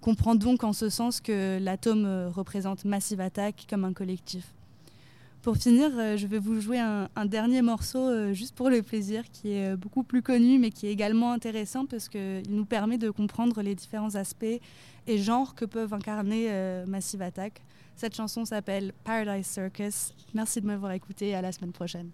[0.00, 4.54] Comprend donc en ce sens que l'atome représente Massive Attack comme un collectif.
[5.46, 9.22] Pour finir, euh, je vais vous jouer un, dernier morceau euh, juste pour le plaisir,
[9.30, 12.98] qui est euh, beaucoup plus connu, mais qui est également intéressant parce qu'il nous permet
[12.98, 14.44] de comprendre les différents aspects
[15.06, 16.50] et genres que peuvent incarner
[16.88, 17.62] Massive Attack.
[17.94, 20.14] Cette chanson s'appelle Paradise Circus.
[20.34, 22.10] Merci de m'avoir écouté et à la semaine prochaine.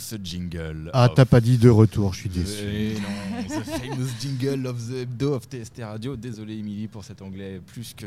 [0.00, 0.90] Famous jingle.
[0.92, 2.64] Ah, of- t'as pas dit de retour, je suis déçu.
[2.64, 6.16] Eh non, the famous jingle of the hebdo of TST Radio.
[6.16, 8.06] Désolé, Émilie, pour cet anglais plus que.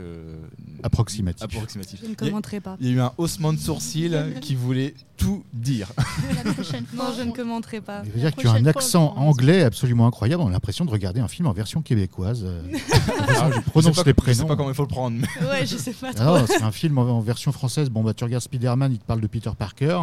[0.83, 1.43] Approximatif.
[1.43, 1.99] Approximatif.
[2.01, 2.77] Je ne Il y a- commenterai pas.
[2.79, 5.91] Il y a eu un haussement de sourcil qui voulait tout dire.
[6.43, 8.01] La prochaine fois, Non, je ne commenterai pas.
[8.01, 10.41] Veut dire que tu as un accent anglais absolument incroyable.
[10.43, 12.43] On a l'impression de regarder un film en version québécoise.
[12.43, 14.47] dont je Je prononce pas- les Je sais prénoms.
[14.47, 15.17] pas comment il faut le prendre.
[15.17, 16.37] mais- Ouais, je sais pas Ah trop.
[16.39, 17.89] non, c'est un film en, en version française.
[17.89, 19.99] Bon, bah, tu regardes Spider-Man, il te parle de Peter Parker.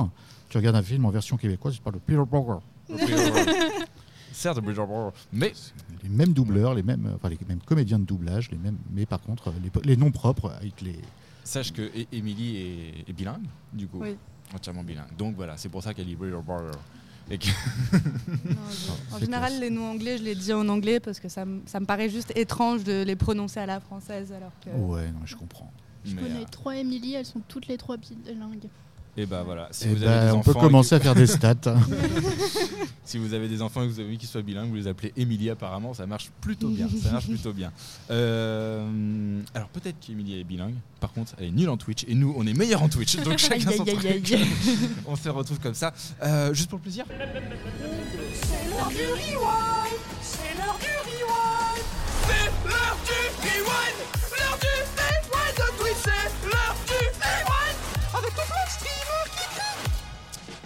[0.51, 2.59] Tu regardes un film en version québécoise, il te parle de Peter Parker.
[4.33, 4.59] Certes,
[5.33, 5.53] mais
[6.03, 9.21] Les mêmes doubleurs, les mêmes, enfin, les mêmes comédiens de doublage, les mêmes, mais par
[9.21, 10.97] contre, les, les noms propres avec les.
[11.45, 13.99] sache que É- Émilie est, est bilingue, du coup.
[14.01, 14.17] Oui.
[14.55, 15.15] Entièrement bilingue.
[15.17, 16.17] Donc voilà, c'est pour ça qu'elle dit.
[17.31, 17.47] Et que-
[18.49, 18.57] Non,
[19.11, 19.61] je- En général, classe.
[19.61, 22.09] les noms anglais, je les dis en anglais parce que ça, me- ça me paraît
[22.09, 24.71] juste étrange de les prononcer à la française alors que.
[24.71, 25.71] Ouais, non, je comprends.
[26.05, 28.69] Je mais, connais euh, trois Émilie, elles sont toutes les trois bilingues.
[29.17, 31.15] Et bah voilà, si Eh vous avez des on enfants peut commencer que- à faire
[31.15, 31.75] des stats.
[33.05, 34.87] Si vous avez des enfants et que vous avez envie qu'ils soient bilingues, vous les
[34.87, 36.89] appelez Émilie apparemment, ça marche plutôt bien.
[37.03, 37.73] ça marche plutôt bien.
[38.11, 42.33] Euh, alors peut-être qu'Émilie est bilingue, par contre elle est nulle en Twitch et nous
[42.37, 44.07] on est meilleurs en Twitch, donc chacun Aïe, son aïe, truc.
[44.07, 44.47] aïe, aïe.
[45.07, 45.93] On se retrouve comme ça,
[46.23, 47.05] Euh, juste pour le plaisir.
[47.09, 48.97] C'est l'heure du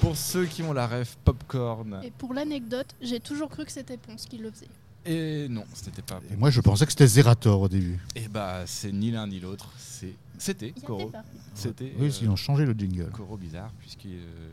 [0.04, 3.96] Pour ceux qui ont la rêve popcorn, Et pour l'anecdote, j'ai toujours cru que c'était
[3.96, 4.68] Ponce qui le faisait.
[5.06, 6.20] et non, c'était pas.
[6.30, 7.98] Et moi, je pensais que c'était Zerator au début.
[8.14, 11.06] Et bah c'est ni l'un ni l'autre, c'est c'était paris.
[11.54, 13.10] C'était Oui, euh, ils ont changé le jingle.
[13.12, 14.52] Koro bizarre puisqu'il euh,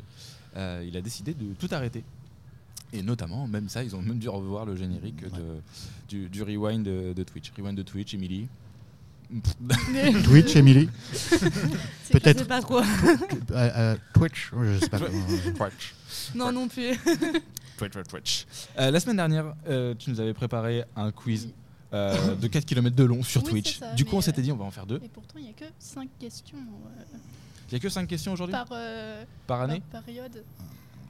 [0.56, 2.04] euh, il a décidé de tout arrêter.
[2.94, 5.62] Et notamment, même ça, ils ont même dû revoir le générique de,
[6.08, 7.52] du, du rewind de, de Twitch.
[7.58, 8.48] Rewind de Twitch, Emily.
[10.24, 10.90] Twitch, Emily?
[12.12, 12.38] Peut-être.
[12.40, 12.82] Je sais pas trop.
[13.52, 15.00] Euh, euh, Twitch Je sais pas.
[15.00, 15.10] comment-
[15.70, 15.94] Twitch.
[16.36, 16.98] Non, non plus.
[17.78, 18.46] Twitch, Twitch, Twitch.
[18.80, 21.50] Euh, la semaine dernière, euh, tu nous avais préparé un quiz
[21.94, 23.80] euh, de 4 km de long sur Oui, Twitch.
[23.80, 25.02] ça, du coup, on s'était dit, on va en faire deux.
[25.04, 26.58] Et pourtant, il n'y a que 5 questions.
[26.58, 27.18] euh.
[27.70, 28.54] Il y a que 5 questions aujourd'hui?
[28.54, 29.82] par, euh, par année?
[29.92, 30.44] par période.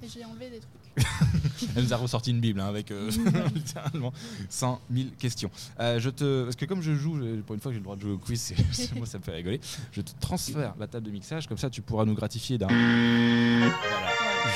[0.03, 0.71] Et j'ai enlevé des trucs.
[1.75, 3.09] Elle nous a ressorti une Bible hein, avec euh,
[3.55, 4.11] littéralement
[4.49, 5.49] 100 000 questions.
[5.79, 7.83] Euh, je te, parce que comme je joue, je- pour une fois que j'ai le
[7.83, 8.53] droit de jouer au quiz,
[8.95, 9.61] moi ça me fait rigoler.
[9.91, 12.67] Je te transfère la table de mixage, comme ça tu pourras nous gratifier d'un.
[12.67, 13.71] Voilà,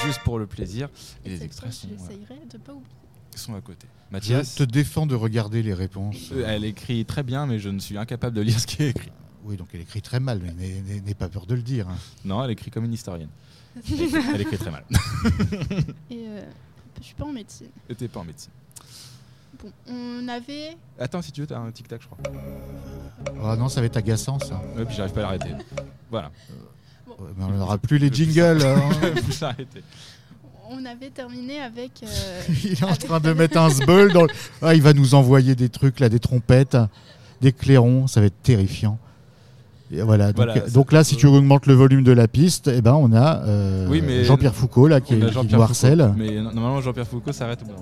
[0.05, 0.89] juste pour le plaisir.
[1.23, 2.89] Et les extraits sont, euh, J'essayerai de pas oublier.
[3.35, 3.87] sont à côté.
[4.09, 6.31] Je Mathias, te défends de regarder les réponses.
[6.31, 8.89] euh, elle écrit très bien, mais je ne suis incapable de lire ce qui est
[8.89, 9.11] écrit.
[9.43, 11.87] Oui, donc elle écrit très mal, mais n'aie pas peur de le dire.
[11.89, 11.97] hein.
[12.23, 13.29] Non, elle écrit comme une historienne.
[14.33, 14.83] Elle écrit, très mal.
[16.09, 16.41] Et euh,
[16.99, 17.67] je suis pas en médecine.
[17.89, 18.51] Et t'es pas en médecine.
[19.61, 20.77] Bon, on avait.
[20.99, 22.17] Attends, si tu veux, t'as un tic-tac, je crois.
[23.43, 24.61] Ah non, ça va être agaçant ça.
[24.77, 25.49] Ouais, puis j'arrive pas à l'arrêter.
[26.09, 26.31] Voilà.
[27.07, 28.61] Ouais, mais on n'aura plus les jingles.
[28.65, 28.89] hein.
[29.15, 29.83] Faut l'arrêter.
[30.69, 32.01] On avait terminé avec.
[32.03, 34.29] euh, Il est en avec- train de mettre un sbeul dans le...
[34.61, 36.77] Ah, il va nous envoyer des trucs là, des trompettes,
[37.41, 38.97] des clairons, ça va être terrifiant.
[39.91, 42.81] Et voilà, donc, Voilà, donc là, si tu augmentes le volume de la piste, eh
[42.81, 45.99] ben, on a euh, Oui, Jean-Pierre Foucault là, qui, est, qui Jean-Pierre nous harcèle.
[45.99, 47.73] Foucault, mais no- normalement Jean-Pierre Foucault s'arrête au bout.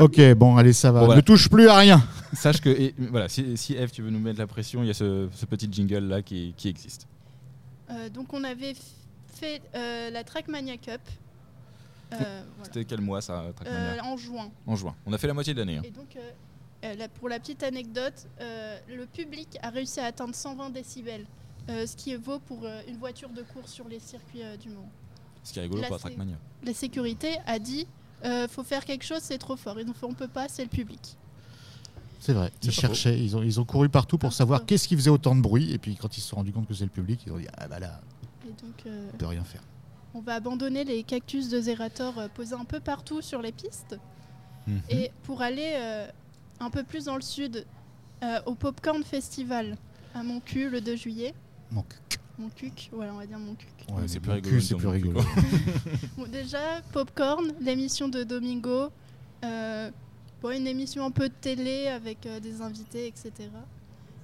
[0.00, 1.00] Ok, bon, allez, ça va.
[1.00, 1.20] Bon, voilà.
[1.20, 2.02] Ne touche plus à rien.
[2.34, 4.90] Sache que et, voilà, si, si Eve tu veux nous mettre la pression, il y
[4.90, 7.06] a ce, ce petit jingle là qui, qui existe.
[7.90, 8.74] euh, donc on avait
[9.34, 11.00] fait euh, la Trackmania Cup.
[12.12, 12.42] Euh, voilà.
[12.64, 14.48] C'était quel mois ça Trackmania Euh, en juin.
[14.66, 14.94] En juin.
[15.06, 15.78] On a fait la moitié de l'année.
[15.78, 15.82] hein.
[15.84, 16.16] Et donc,
[16.84, 21.26] euh, là, pour la petite anecdote, euh, le public a réussi à atteindre 120 décibels,
[21.68, 24.68] euh, ce qui vaut pour euh, une voiture de course sur les circuits euh, du
[24.70, 24.88] Mans.
[25.44, 26.36] Ce qui est rigolo Là, pour la Trackmania.
[26.64, 27.86] La sécurité a dit
[28.24, 29.78] euh, faut faire quelque chose, c'est trop fort.
[29.80, 31.16] Ils ont fait on peut pas, c'est le public.
[32.20, 32.50] C'est vrai.
[32.62, 35.40] Ils cherchaient, ils ont, ils ont couru partout pour savoir qu'est-ce qui faisait autant de
[35.40, 35.72] bruit.
[35.72, 37.46] Et puis quand ils se sont rendus compte que c'est le public, ils ont dit
[37.56, 38.00] Ah bah là,
[38.44, 39.62] Et donc, euh, on peut rien faire.
[40.14, 43.96] on va abandonner les cactus de Zerator euh, posés un peu partout sur les pistes.
[44.66, 44.80] Mhm.
[44.90, 46.08] Et pour aller euh,
[46.60, 47.64] un peu plus dans le sud,
[48.22, 49.76] euh, au Popcorn Festival
[50.14, 51.34] à Moncu le 2 juillet.
[51.70, 51.98] Mon cul.
[52.38, 53.68] Moncuc, ouais, on va dire Moncuc.
[53.90, 55.20] Ouais, c'est plus mon rigolo c'est plus mon cul, rigolo.
[56.16, 58.90] Bon, déjà, Popcorn, l'émission de Domingo.
[59.44, 59.90] euh,
[60.40, 63.32] bon, une émission un peu de télé avec euh, des invités, etc.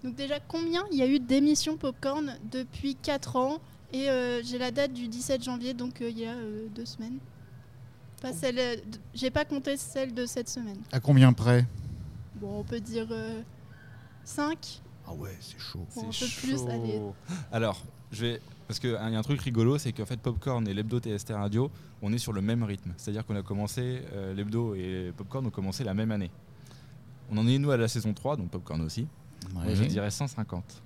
[0.04, 3.58] Donc déjà, combien il y a eu d'émissions Popcorn depuis 4 ans
[3.92, 6.84] Et euh, j'ai la date du 17 janvier, donc euh, il y a euh, deux
[6.86, 7.18] semaines.
[8.22, 10.78] Pas celle, euh, d- j'ai pas compté celle de cette semaine.
[10.92, 11.64] À combien près?
[12.44, 13.06] Bon, on peut dire
[14.24, 14.82] 5.
[15.06, 15.86] Ah ouais, c'est chaud.
[15.94, 17.00] Bon, un peu plus, allez.
[17.50, 18.40] Alors, je vais.
[18.68, 21.70] Parce qu'il y a un truc rigolo, c'est qu'en fait, Popcorn et l'hebdo TST Radio,
[22.02, 22.92] on est sur le même rythme.
[22.98, 26.30] C'est-à-dire qu'on a commencé, euh, l'hebdo et Popcorn ont commencé la même année.
[27.30, 29.06] On en est, nous, à la saison 3, donc Popcorn aussi.
[29.56, 29.74] Ouais.
[29.74, 30.82] Je dirais 150.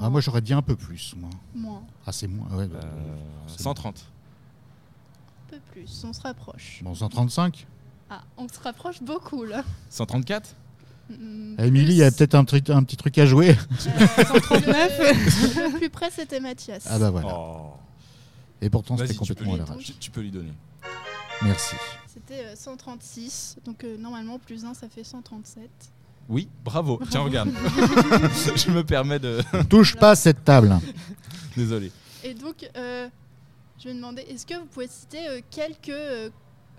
[0.00, 1.14] Ah, moi j'aurais dit un peu plus.
[1.16, 1.30] Moi.
[1.54, 2.48] Moins, Ah, c'est moins.
[2.56, 3.16] Ouais, bah, Euh.
[3.48, 4.06] 130.
[5.46, 6.80] un peu plus, on se rapproche.
[6.82, 7.66] Bon, 135
[8.10, 9.62] Ah, on se rapproche beaucoup là.
[9.90, 10.63] 134 Mm,
[11.58, 13.50] Émilie, il y a peut-être un, petit truc à jouer.
[13.50, 14.98] Euh, 139.
[15.72, 16.86] le plus près, c'était Mathias.
[16.88, 17.28] Ah bah voilà.
[17.36, 17.72] Oh.
[18.60, 19.84] Et pourtant, c'était complètement à la rage.
[19.84, 20.52] tu, tu peux lui donner.
[21.42, 21.76] Merci.
[22.06, 23.56] C'était euh, 136.
[23.64, 25.68] Donc, euh, normalement, plus 1, ça fait 137.
[26.28, 27.00] Oui, bravo.
[27.10, 27.50] Tiens, regarde.
[28.56, 29.40] je me permets de.
[29.68, 30.78] Touche pas cette table.
[31.56, 31.92] Désolé.
[32.22, 33.08] Et donc, euh,
[33.78, 36.32] je vais demander est-ce que vous pouvez citer euh, quelques.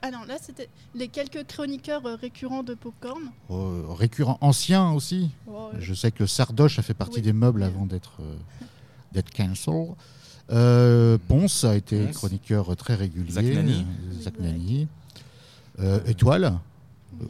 [0.08, 3.24] Ah non, là, c'était les quelques chroniqueurs euh, récurrents de Popcorn.
[3.50, 5.32] Euh, récurrent ancien aussi.
[5.48, 7.22] Oh, Je sais que Sardoche a fait partie Oui.
[7.24, 8.36] des meubles avant d'être euh,
[9.14, 9.96] d'être cancel.
[10.52, 12.18] Euh, Ponce a été Ponce.
[12.18, 13.32] chroniqueur très régulier.
[13.32, 13.86] Zach Nani.
[14.22, 14.88] Zach Nani.
[15.80, 16.60] Euh, Étoile.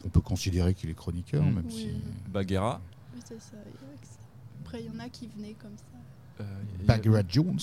[0.04, 1.54] On peut considérer qu'il est chroniqueur, Mm.
[1.54, 1.72] même Oui.
[1.74, 2.30] si.
[2.30, 2.80] Baguera.
[3.14, 3.56] oui, c'est ça.
[4.64, 5.95] Après, il y en a qui venaient comme ça.
[6.40, 7.58] Euh, Jones.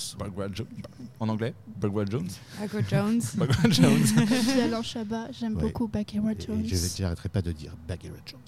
[1.20, 2.28] En anglais Bagheera Jones
[2.62, 3.22] Ago Jones.
[3.36, 4.04] Bagheera Jones.
[4.64, 5.62] Alain Chabat, j'aime Ouais.
[5.64, 6.66] beaucoup Bagheera Et Jones.
[6.66, 8.40] je n'arrêterai pas de dire Bagheera Jones.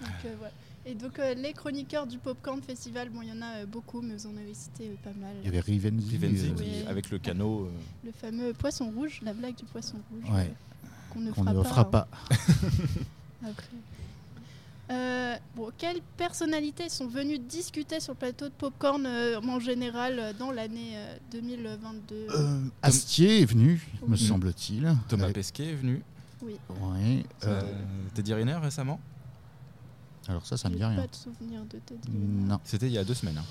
[0.00, 0.48] Donc, euh.
[0.86, 4.00] Et donc, euh, les chroniqueurs du Popcorn Festival, bon, il y en a euh, beaucoup,
[4.00, 5.34] mais vous en avez cité euh, pas mal.
[5.42, 6.16] Il y avait Rivenzi.
[6.16, 6.84] Rivenzi euh, Oui.
[6.88, 7.66] avec le canot.
[7.66, 7.70] euh,
[8.06, 10.34] Le fameux poisson rouge, la blague du poisson rouge.
[10.34, 10.46] Ouais.
[10.50, 11.68] euh, Qu'on ne qu'on fera ne pas.
[11.68, 12.08] fera hein, pas.
[13.46, 13.66] après.
[14.90, 20.18] Euh, bon, quelles personnalités sont venues discuter sur le plateau de Popcorn euh, en général
[20.18, 24.92] euh, dans l'année euh, 2022 Euh, Astier est venu, me semble-t-il.
[25.08, 26.02] Thomas Euh, Pesquet est venu.
[26.42, 26.56] Oui.
[26.80, 27.24] ouais,
[28.14, 28.98] Teddy Riner récemment?
[30.26, 31.00] Alors ça, ça me dit rien.
[31.00, 32.08] pas de souvenir de Teddy.
[32.12, 32.58] Non.
[32.64, 33.38] C'était il y a deux semaines.
[33.38, 33.44] hein.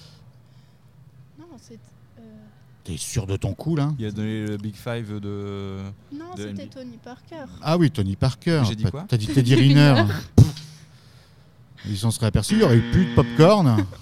[1.40, 1.80] Non, c'est.
[2.84, 3.94] T'es sûr de ton coup, là?
[4.00, 5.78] Il a donné le Big Five de.
[6.12, 6.68] Non, c'était.
[6.68, 7.46] Tony Parker.
[7.62, 8.64] Ah oui, Tony Parker.
[8.68, 9.06] J'ai dit quoi?
[9.08, 10.04] T'as dit Teddy Riner.
[11.88, 13.86] Ils s'en seraient aperçus, il n'y aurait eu plus de popcorn.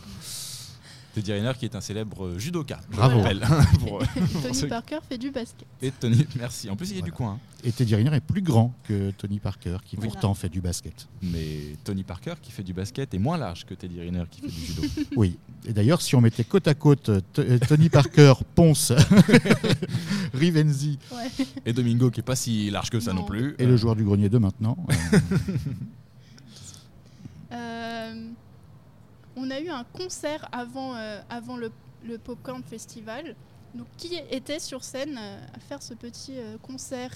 [1.14, 2.80] Teddy Riner qui est un célèbre euh, judoka.
[2.92, 3.22] je Bravo.
[3.22, 3.40] rappelle,
[3.80, 4.04] pour-
[4.44, 5.66] Tony ceux- Parker fait du basket.
[5.82, 6.70] Et Tony, merci.
[6.70, 7.16] En plus, il est du Voilà.
[7.16, 7.32] coin.
[7.32, 7.40] hein.
[7.64, 10.12] Et Teddy Riner est plus grand que Tony Parker, qui Voilà.
[10.12, 11.08] pourtant fait du basket.
[11.24, 14.48] Mais Tony Parker qui fait du basket est moins large que Teddy Riner qui fait
[14.48, 14.84] du judo.
[15.16, 15.40] Oui.
[15.66, 18.94] Et d'ailleurs, si on mettait côte à côte euh, T- euh, Tony Parker, Ponce,
[20.36, 21.46] Rivenzi Ouais.
[21.66, 23.26] Et Domingo qui est pas si large que ça non, Non.
[23.26, 23.56] plus.
[23.58, 25.20] et le joueur du grenier de maintenant, euh, Euh,
[29.38, 31.72] on a eu un concert avant, euh, avant le,
[32.04, 33.36] le Popcorn Festival.
[33.76, 37.12] Donc, qui était sur scène euh, à faire ce petit euh, concert?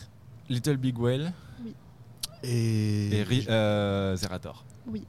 [0.50, 1.34] Little Big Well
[2.44, 4.64] et, et Ri- euh, Zerator.
[4.88, 5.04] Oui.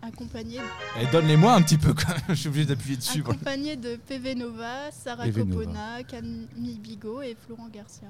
[0.00, 0.58] accompagné,
[1.00, 2.22] Eh, Donne-les-moi un petit peu quand même.
[2.30, 3.20] Je suis obligé d'appuyer dessus.
[3.20, 3.34] voilà.
[3.38, 5.64] accompagné de PV Nova, Sarah PV Nova.
[5.64, 8.08] Copona, Camille Bigot et Florent Garcia.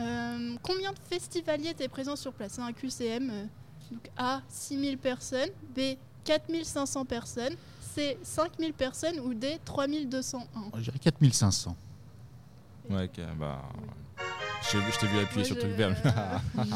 [0.00, 2.52] Euh, combien de festivaliers étaient présents sur place?
[2.52, 3.30] C'est un QCM.
[3.30, 3.44] euh,
[3.90, 5.48] donc A, 6000 personnes.
[5.74, 5.96] B,
[6.32, 7.54] 4500 personnes.
[7.94, 9.18] C, 5000 personnes.
[9.20, 10.44] Ou D, 3201.
[10.76, 11.74] je dirais 4500.
[12.90, 13.62] Ouais, ok, bah.
[14.62, 15.96] Je t'ai vu- je t'ai vu appuyer Moi, sur le je- truc vert.
[16.54, 16.74] Bravo.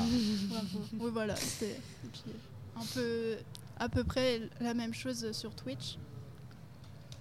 [1.00, 1.34] Oui, voilà.
[1.34, 2.32] Puis,
[2.76, 3.36] un peu,
[3.78, 5.98] à peu près la même chose sur Twitch.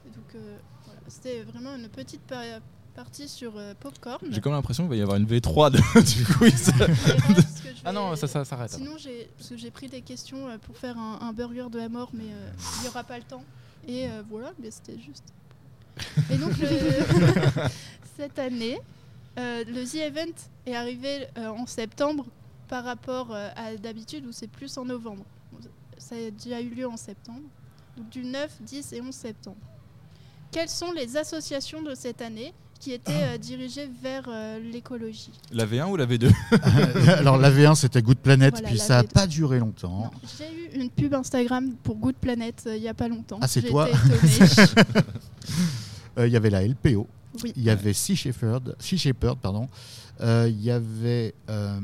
[0.06, 1.00] Et donc, euh, voilà.
[1.08, 2.60] C'était vraiment une petite pa-
[2.92, 4.20] partie sur euh, Popcorn.
[4.30, 6.72] J'ai comme l'impression qu'il va y avoir une V3 de- du quiz.
[6.72, 8.72] Que je Ah non, ça, ça s'arrête.
[8.72, 11.78] Sinon, j'ai parce que j'ai pris des questions euh, pour faire un, un burger de
[11.80, 13.44] la mort, mais euh, il n'y aura pas le temps.
[13.88, 15.24] Et euh, voilà, mais c'était juste.
[16.32, 16.68] Et donc, le-
[18.18, 18.80] cette année,
[19.40, 20.34] euh, le The Event
[20.66, 22.26] est arrivé euh, en septembre
[22.68, 25.24] par rapport euh, à d'habitude où c'est plus en novembre.
[25.98, 27.42] Ça a déjà eu lieu en septembre.
[27.98, 29.58] Donc du 9, 10 et 11 septembre.
[30.52, 32.54] Quelles sont les associations de cette année?
[32.82, 36.30] Qui étaient euh, dirigées vers euh, l'écologie La V1 ou la V2
[37.20, 39.08] Alors la V1 c'était Good Planet, Voilà, puis la ça n'a V2.
[39.14, 40.12] pas duré longtemps.
[40.12, 43.38] Non, J'ai eu une pub Instagram pour Good Planet euh, il n'y a pas longtemps.
[43.42, 44.66] Ah, c'est J'ai toi été étonnée.
[46.18, 47.08] Euh, Il y avait la LPO,
[47.42, 47.54] oui.
[47.56, 49.70] il y avait Sea Shepherd, Sea Shepherd pardon.
[50.20, 51.80] Euh, Il y avait euh,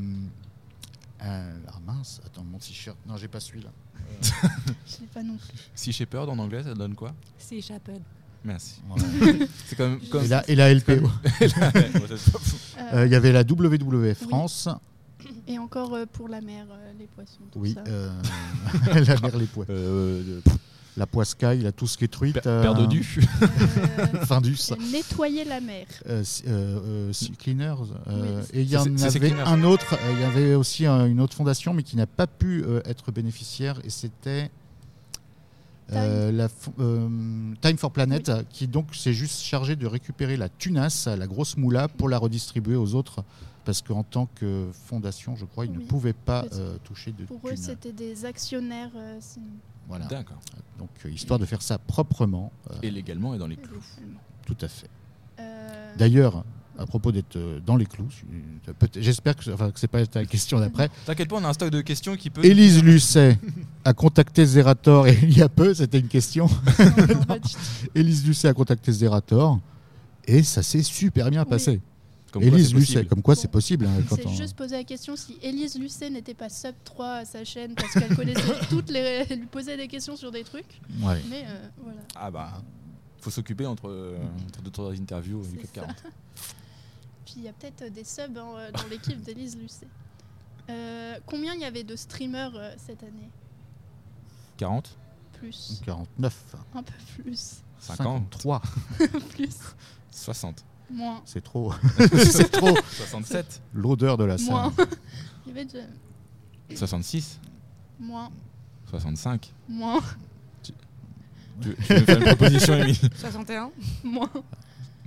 [1.22, 2.96] euh, ah mince, attends mon t-shirt.
[3.06, 3.70] Non, j'ai pas celui-là.
[4.22, 5.58] Je l'ai pas non plus.
[5.74, 7.14] Sea Shepherd en anglais, ça donne quoi?
[7.38, 8.00] C'est Chapel.
[8.44, 8.80] Merci.
[8.88, 9.04] Voilà.
[9.66, 9.98] C'est comme.
[10.10, 10.92] comme Et, la, et la LPO.
[11.42, 14.68] Euh, Euh, Il y avait la WWF France.
[15.46, 17.40] Et encore euh, pour la mer, euh, les poissons.
[17.52, 17.82] Tout Oui, ça.
[17.88, 18.10] euh,
[18.94, 19.66] la mer, les pois.
[19.68, 20.40] Euh,
[20.96, 22.40] La poiscaille, la tout ce qui est truite.
[22.40, 22.86] Père euh.
[22.86, 24.72] Euh, Findus.
[24.92, 25.86] nettoyer la mer.
[26.08, 27.74] Euh, euh, euh, Sea Cleaners.
[28.08, 28.46] euh, Oui.
[28.54, 29.96] et il y en avait un autre.
[30.12, 33.80] Il y avait aussi une autre fondation, mais qui n'a pas pu être bénéficiaire.
[33.84, 34.50] Et c'était
[35.92, 36.48] euh, la
[36.80, 41.56] euh, Time for Planet, qui donc s'est juste chargé de récupérer la tunasse, la grosse
[41.56, 43.24] moula, pour la redistribuer aux autres.
[43.64, 47.40] Parce qu'en tant que fondation, je crois, ils ne pouvaient pas euh, toucher de Pour
[47.46, 48.90] eux, c'était des actionnaires.
[48.96, 49.18] euh.
[49.88, 50.06] Voilà.
[50.06, 50.38] D'accord.
[50.78, 52.50] Donc, histoire de faire ça proprement.
[52.70, 53.82] euh, Et légalement et dans les clous.
[54.46, 54.88] Tout à fait.
[55.40, 56.44] Euh, D'ailleurs,
[56.78, 58.08] à propos d'être euh, dans les clous,
[58.96, 60.88] j'espère que, enfin, que c'est pas ta question d'après.
[61.06, 62.44] T'inquiète pas, on a un stock de questions qui peut.
[62.44, 63.36] Élise Lucet
[63.84, 66.48] a contacté Zerator et il y a peu, c'était une question.
[67.94, 69.58] Élise Lucet a contacté Zerator
[70.26, 71.48] et ça s'est super bien Oui.
[71.50, 71.80] passé.
[72.30, 73.08] Comme quoi, Élise c'est Lucet, possible.
[73.08, 73.86] comme quoi Bon, c'est possible.
[73.86, 77.06] hein, quand C'est on- juste poser la question si Élise Lucet n'était pas sub 3
[77.20, 79.24] à sa chaîne parce qu'elle connaissait toutes les.
[79.30, 80.80] Elle lui posait des questions sur des trucs.
[81.02, 81.22] Ouais.
[81.30, 82.00] Mais euh, voilà.
[82.14, 82.62] Ah bah.
[83.20, 84.16] Faut s'occuper entre, euh,
[84.46, 85.80] entre deux trois interviews du C'est CAC ça.
[85.80, 85.96] 40.
[87.28, 89.86] Puis il y a peut-être euh, des subs hein, euh, dans l'équipe d'Élise Lucet.
[90.70, 93.28] Euh, combien il y avait de streamers euh, cette année?
[94.56, 94.96] 40
[95.34, 95.82] Plus.
[95.84, 97.56] 49, Un peu plus.
[97.80, 98.62] 50 53,
[99.30, 99.56] plus.
[100.10, 101.20] 60 Moins.
[101.26, 101.74] c'est trop.
[101.98, 102.74] c'est trop.
[102.96, 104.48] 67 L'odeur de la salle.
[104.48, 104.72] Moins.
[105.46, 105.84] Il y avait déjà.
[106.74, 107.38] 66
[108.00, 108.30] Moins.
[108.88, 110.00] 65 Moins.
[110.62, 110.72] tu,
[111.60, 113.00] tu veux me faire une proposition, Émilie?
[113.16, 113.70] 61
[114.02, 114.30] Moins.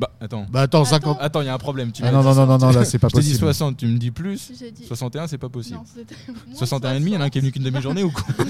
[0.01, 0.47] Bah attends.
[0.49, 1.17] Bah attends, 50.
[1.21, 1.91] Attends, il y a un problème.
[1.91, 2.61] Tu Ah non, non, non, non, 60.
[2.73, 3.45] non, là c'est pas Je t'ai dit possible.
[3.45, 4.51] 60, tu me dis plus.
[4.59, 4.83] J'ai dit.
[4.85, 5.77] 61, c'est pas possible.
[5.77, 7.61] Non, c'était moins 61 et demi, il y en a un qui est venu qu'une
[7.61, 7.73] 60.
[7.73, 8.23] demi-journée ou quoi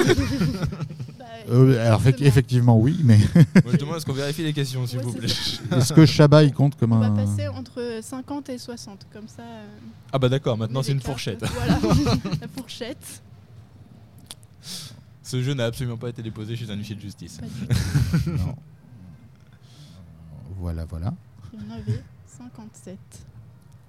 [1.20, 4.88] Bah, Euh, alors effectivement oui, mais Moi, je demande à ce qu'on vérifie les questions,
[4.88, 5.28] s'il Ouais, vous plaît.
[5.78, 9.28] est-ce que Shabba il compte comme On va un passer entre 50 et 60, comme
[9.28, 9.42] ça.
[9.44, 9.66] euh,
[10.14, 11.08] Ah bah d'accord, maintenant c'est une cartes.
[11.12, 11.44] fourchette.
[11.54, 11.80] Voilà,
[12.42, 13.22] la fourchette.
[15.24, 17.38] Ce jeu n'a absolument pas été déposé chez un huissier de justice.
[17.40, 18.30] Pas du tout.
[18.32, 18.56] Non.
[20.60, 21.14] Voilà, voilà.
[21.54, 22.98] Il y en avait 57.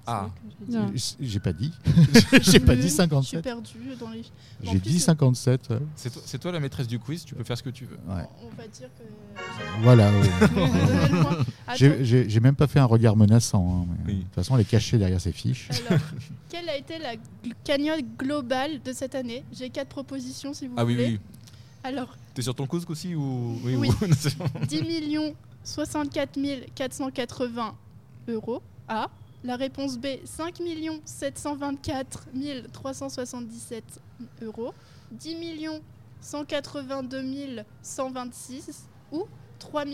[0.04, 0.28] Ah.
[0.68, 1.14] J'ai.
[1.20, 1.72] J'ai pas dit.
[2.42, 3.40] J'ai pas dit Je suis 57.
[3.44, 4.24] perdu dans les.
[4.60, 5.70] J'ai dit euh, 57.
[5.70, 5.78] ouais.
[5.94, 7.98] C'est toi, la maîtresse du quiz, tu peux faire ce que tu veux.
[8.08, 8.24] Ouais.
[8.42, 9.82] On va dire que.
[9.82, 10.10] Voilà.
[10.10, 10.28] oui.
[11.68, 13.84] Attends, J'ai- J'ai j'ai même pas fait un regard menaçant.
[13.88, 14.18] hein, mais Oui.
[14.18, 15.68] De toute façon, elle est cachée derrière ses fiches.
[15.88, 16.00] alors,
[16.48, 17.12] quelle a été la
[17.62, 19.44] cagnotte globale de cette année?
[19.52, 21.06] J'ai quatre propositions si vous Ah oui, voulez.
[21.10, 21.20] oui.
[21.84, 23.76] Alors, T'es sur ton couscous aussi ou Oui.
[23.76, 24.46] ou- Non, c'est bon.
[24.66, 25.32] 10 millions
[25.64, 26.38] 64
[26.74, 27.74] 480
[28.28, 29.08] euros A.
[29.44, 30.60] La réponse B, 5
[31.04, 32.26] 724
[32.72, 33.84] 377
[34.42, 34.72] euros.
[35.12, 35.36] 10
[36.20, 39.26] 182 126 ou
[39.58, 39.84] 3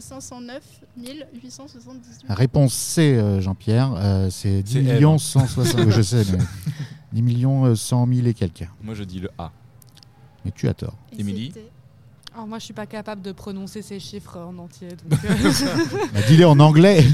[0.00, 0.62] 509
[0.96, 5.18] 878 La réponse C, euh, Jean-Pierre, euh, c'est 10 C'est elle, millions hein.
[5.18, 5.90] 160.
[5.90, 6.38] je sais, mais
[7.12, 8.68] 10 millions euh, 100 000 et quelques.
[8.82, 9.52] Moi, je dis le A.
[10.44, 10.96] Mais tu as tort.
[11.18, 11.52] Émilie
[12.34, 14.88] Alors moi, je suis pas capable de prononcer ces chiffres en entier.
[14.88, 17.04] donc, euh, Bah, Dis-les en anglais.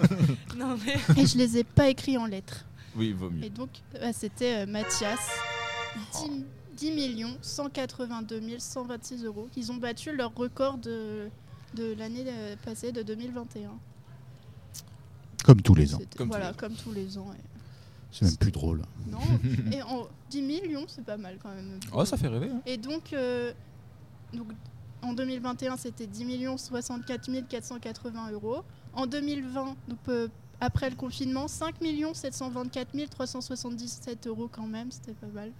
[0.56, 2.64] non mais Et je les ai pas écrits en lettres.
[2.96, 3.44] Oui, vaut mieux.
[3.44, 5.18] Et donc, bah, c'était euh, Mathias.
[6.22, 6.44] 10,
[6.76, 9.48] 10 millions 182 126 euros.
[9.56, 11.28] Ils ont battu leur record de,
[11.74, 13.70] de l'année euh, passée, de 2021.
[15.44, 15.98] Comme tous les ans.
[15.98, 16.56] C'était- Comme tous voilà, les ans.
[16.58, 17.26] comme tous les ans.
[17.36, 17.42] et-
[18.12, 18.82] C'est même plus drôle.
[19.08, 19.18] Non,
[19.72, 21.78] et en 10 millions, c'est pas mal quand même.
[21.92, 22.50] Oh, ça fait rêver.
[22.52, 22.60] hein.
[22.66, 23.52] Et donc, euh,
[24.32, 24.48] donc,
[25.02, 28.62] en 2021, c'était 10 millions 64 480 euros.
[28.92, 30.28] En 2020, donc, euh,
[30.60, 35.52] après le confinement, 5 millions 724 377 euros quand même, c'était pas mal.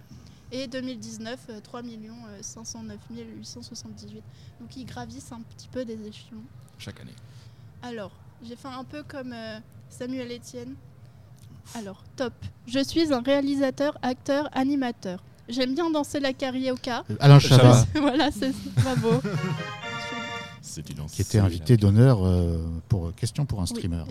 [0.51, 4.21] Et 2019, euh, 3 millions euh, 509 878.
[4.59, 6.43] Donc ils gravissent un petit peu des échelons.
[6.77, 7.15] Chaque année.
[7.81, 8.11] Alors,
[8.43, 9.59] j'ai fait un peu comme euh,
[9.89, 10.75] Samuel Etienne.
[11.73, 12.33] Alors, top.
[12.67, 15.23] Je suis un réalisateur, acteur, animateur.
[15.51, 16.87] J'aime bien danser la karaoke.
[16.87, 19.21] Euh, Alain Chabat, voilà, c'est bravo.
[20.63, 24.03] C'est une qui était invité d'honneur euh, pour Question pour un Oui, streamer.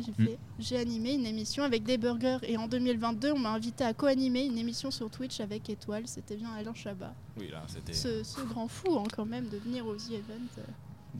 [0.58, 4.44] j'ai animé une émission avec des burgers et en 2022, on m'a invité à co-animer
[4.44, 6.02] une émission sur Twitch avec Étoile.
[6.06, 7.14] C'était bien Alain Chabat.
[7.38, 7.94] Oui, là, c'était.
[7.94, 10.58] Ce, ce grand fou, hein, quand même, de venir aux The Event.
[10.58, 10.62] euh,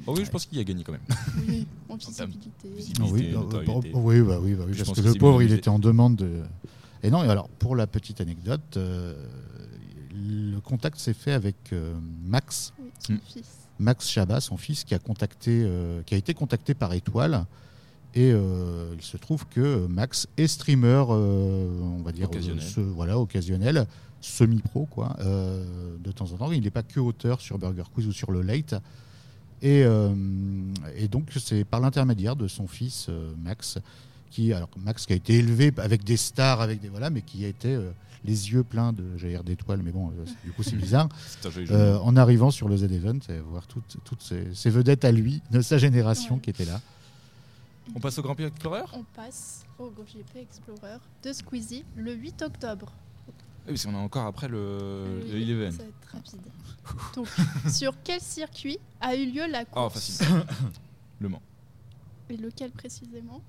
[0.06, 1.00] Oh oui, je pense qu'il a gagné quand même.
[1.48, 2.68] oui, en visibilité.
[2.76, 3.02] visibilité.
[3.02, 3.90] Ah oui, euh, notoriété.
[3.92, 6.16] bah, oui, bah oui, bah oui, parce que que le pauvre, il était en demande
[6.16, 6.42] de.
[7.02, 9.14] Et non, et alors pour la petite anecdote, euh,
[10.20, 11.94] le contact s'est fait avec euh,
[12.24, 13.18] Max, Oui, son Mm.
[13.26, 13.44] fils.
[13.78, 17.46] Max Chabat, son fils, qui a contacté, euh, qui a été contacté par Étoile.
[18.14, 22.62] Et euh, il se trouve que Max est streamer, euh, on va dire, Occasionnel.
[22.62, 23.86] ce- voilà, occasionnel,
[24.20, 26.52] semi-pro, quoi, euh, de temps en temps.
[26.52, 28.74] Il n'est pas que auteur sur Burger Quiz ou sur le Late.
[29.62, 30.12] Et, euh,
[30.96, 33.78] et donc, c'est par l'intermédiaire de son fils, euh, Max,
[34.30, 37.44] qui, alors Max qui a été élevé avec des stars, avec des voilà, mais qui
[37.44, 37.90] a été euh,
[38.24, 41.08] les yeux pleins de, j'allais dire d'étoiles, mais bon, euh, c'est- du coup c'est bizarre,
[41.70, 45.12] euh, en arrivant sur le Z Event et voir toutes, toutes ces, ces vedettes à
[45.12, 46.40] lui, de sa génération Ouais.
[46.40, 46.80] qui étaient là.
[47.94, 48.82] On passe au Grand Prix Explorer?
[48.92, 52.92] On passe au GP Explorer de Squeezie le 8 octobre.
[53.66, 55.72] Oui, parce qu'on est encore après le, Oui, le Eleven.
[55.72, 56.40] Ça va être rapide.
[57.16, 57.28] Donc,
[57.70, 59.94] sur quel circuit a eu lieu la Oh, course?
[59.94, 60.26] facile.
[61.20, 61.42] le Mans.
[62.28, 63.40] Et lequel précisément?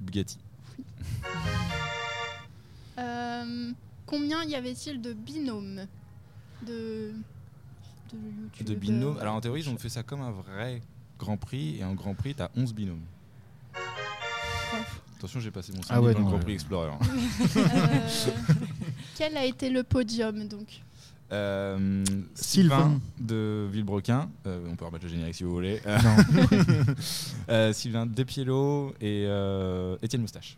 [0.00, 0.38] Bugatti.
[0.78, 0.82] Euh,
[4.06, 5.86] Combien y avait-il de binômes
[6.66, 7.12] de,
[8.12, 9.18] de YouTube De binômes.
[9.18, 10.82] Alors en théorie, ils ont fait ça comme un vrai
[11.18, 11.76] Grand Prix.
[11.78, 13.02] Et en Grand Prix, t'as 11 binômes.
[15.16, 16.44] Attention, j'ai passé mon Ah samedi ouais, dans le non, Grand ouais.
[16.44, 16.90] Prix Explorer.
[17.56, 18.08] Euh,
[19.16, 20.80] Quel a été le podium donc
[21.32, 22.02] Euh,
[22.34, 22.78] Sylvain.
[22.78, 24.30] Sylvain de Villebrequin.
[24.46, 25.80] Euh, on peut remettre le générique si vous voulez.
[25.86, 26.16] Euh, Non.
[27.50, 30.56] euh, Sylvain Despiello et euh, Étienne Moustache.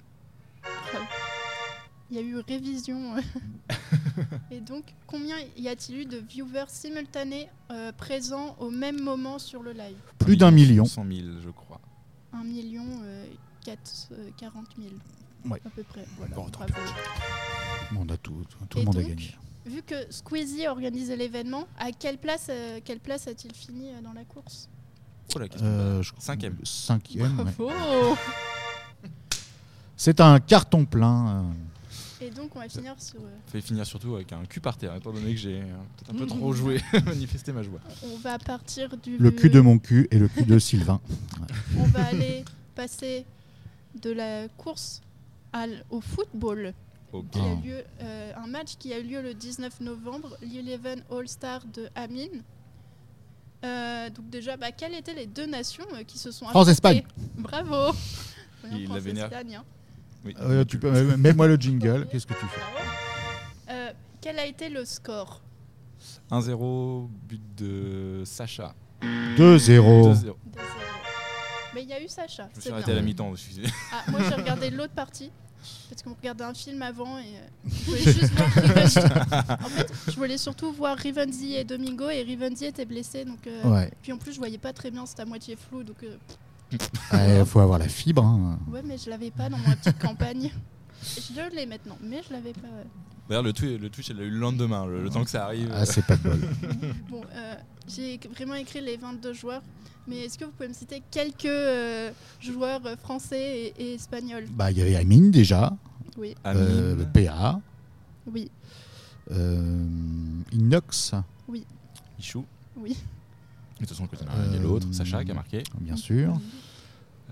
[2.12, 3.14] Il y a eu révision.
[4.50, 9.62] Et donc, combien y a-t-il eu de viewers simultanés euh, présents au même moment sur
[9.62, 9.96] le live?
[10.18, 10.84] Plus d'un million.
[10.84, 11.80] 100 000, je crois.
[12.34, 13.24] 1 million euh,
[13.64, 14.90] quatre- euh, 40 000
[15.46, 15.58] Ouais.
[15.64, 16.04] à peu près.
[16.18, 16.74] Voilà, Bon, tant bravo.
[17.98, 19.34] On a tout, tout, le monde a donc, gagné.
[19.64, 24.02] Vu que Squeezie a organisé l'événement, à quelle place, euh, quelle place a-t-il fini euh,
[24.02, 24.68] dans la course?
[25.34, 25.66] Oh la question.
[25.66, 26.58] Euh, je- Cinquième.
[26.62, 27.38] Cinquième.
[27.40, 27.52] ouais.
[27.56, 28.16] Bravo
[29.96, 31.46] C'est un carton plein.
[32.22, 33.20] Et donc, on va finir sur.
[33.20, 35.64] euh, Fait finir surtout avec un cul par terre, étant donné que j'ai euh,
[35.96, 37.80] peut-être un peu trop joué, manifesté ma joie.
[38.04, 39.16] on va partir du.
[39.18, 41.00] Le cul de mon cul et le cul de Sylvain.
[41.78, 42.44] On va aller
[42.74, 43.24] passer
[44.00, 45.00] de la course
[45.52, 46.72] à au football.
[47.12, 47.30] Ok.
[47.30, 47.66] qui a Ah.
[47.66, 52.42] lieu, euh, un match qui a eu lieu le 19 novembre, l'Eleven All-Star de Amine.
[53.64, 57.02] Euh, donc déjà, bah, quelles étaient les deux nations euh, qui se sont France-Espagne.
[57.36, 57.94] Bravo
[58.72, 59.26] Il la vénère.
[59.28, 59.64] France-Espagne, hein.
[60.24, 60.34] Oui.
[60.40, 62.06] Euh, tu peux, Mets-moi le jingle.
[62.10, 62.88] Qu'est-ce que tu fais Bravo.
[63.70, 65.40] Euh, quel a été le score
[66.30, 68.74] 1-0, but de Sacha.
[69.02, 69.36] 2-0.
[69.36, 70.24] 2-0.
[70.24, 70.34] 2-0.
[71.74, 72.44] Mais il y a eu Sacha.
[72.44, 72.94] Je me c'est suis arrêté bien.
[72.94, 73.62] à la mi-temps, excusez.
[73.92, 75.30] Ah, moi j'ai regardé l'autre partie
[75.88, 78.98] parce qu'on regardait un film avant et euh, je voulais juste voir Rivenzi.
[78.98, 83.46] En fait, je voulais surtout voir Rivenzi et Domingo et Rivenzi était blessé donc.
[83.46, 83.90] euh, Ouais.
[84.02, 85.96] Puis en plus je voyais pas très bien, c'était à moitié flou donc.
[86.02, 86.16] euh,
[87.12, 88.24] Il faut avoir la fibre.
[88.24, 88.58] hein.
[88.70, 90.50] ouais, mais je l'avais pas dans ma petite campagne.
[91.02, 92.68] Je l'ai maintenant, mais je l'avais pas.
[93.28, 95.44] D'ailleurs, le, Twitch, le Twitch, elle l'a eu le lendemain, le, le temps que ça
[95.46, 95.70] arrive.
[95.74, 96.40] Ah, c'est pas de bol.
[97.10, 97.54] Bon, euh,
[97.88, 99.62] j'ai vraiment écrit les 22 joueurs.
[100.08, 102.10] Mais est-ce que vous pouvez me citer quelques euh,
[102.40, 104.46] joueurs euh, français et, et espagnols?
[104.50, 105.72] Bah, il y avait Amine déjà,
[106.18, 107.60] Oui, Amine, euh, PA,
[108.26, 108.50] oui,
[109.30, 109.86] euh,
[110.52, 111.12] Inox,
[112.18, 112.44] Michou.
[112.76, 112.96] oui.
[113.83, 114.87] De toute façon, l'un, il y a l'autre.
[114.89, 115.62] Euh, Sacha qui a marqué.
[115.80, 116.39] bien sûr.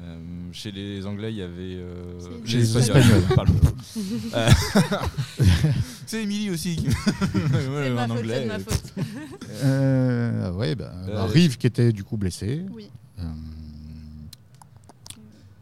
[0.03, 0.19] Euh,
[0.53, 1.53] chez les Anglais, il y avait.
[1.77, 3.23] euh, C'est Chez les Espagnols, Espagnols.
[3.37, 3.55] pardon.
[4.35, 4.51] Euh,
[6.07, 6.77] C'est Émilie aussi.
[6.77, 8.47] qui- C'est Ouais, en faute, c'est anglais.
[8.47, 8.95] ma faute.
[9.63, 12.65] Euh, ouais, bah, Euh, bah, Rive qui était du coup blessé.
[12.73, 12.91] Oui.
[13.19, 13.23] Euh,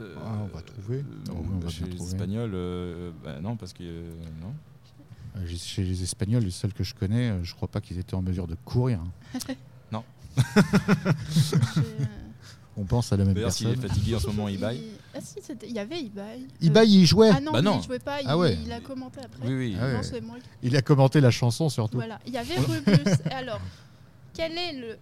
[0.01, 0.99] Euh, Ah, on va trouver.
[0.99, 2.13] euh, Ah oui, on va chez les trouver.
[2.13, 3.83] Espagnols, euh, bah non, parce que.
[3.83, 4.11] euh,
[4.41, 4.55] non.
[5.37, 8.15] euh, chez les Espagnols, les seuls que je connais, euh, je crois pas qu'ils étaient
[8.15, 9.01] en mesure de courir.
[12.77, 13.89] On pense à la même D'ailleurs, s'il est personne.
[13.91, 14.83] fatigué en ce moment, il il- baille.
[15.15, 16.47] Ah si, c'était- il y avait Ibai.
[16.61, 17.31] Ibai, il jouait.
[17.35, 17.81] Ah non, Bah lui, non.
[17.81, 18.57] il jouait pas, il, Ah ouais.
[18.65, 19.49] il a commenté après.
[19.49, 19.77] Oui, oui.
[19.81, 19.93] Ah ouais.
[19.95, 20.37] Non, c'est moi.
[20.63, 21.97] Il a commenté la chanson surtout.
[21.97, 22.93] Voilà, il y avait Rubus.
[23.29, 23.61] Et alors,
[24.33, 24.97] quelle est le,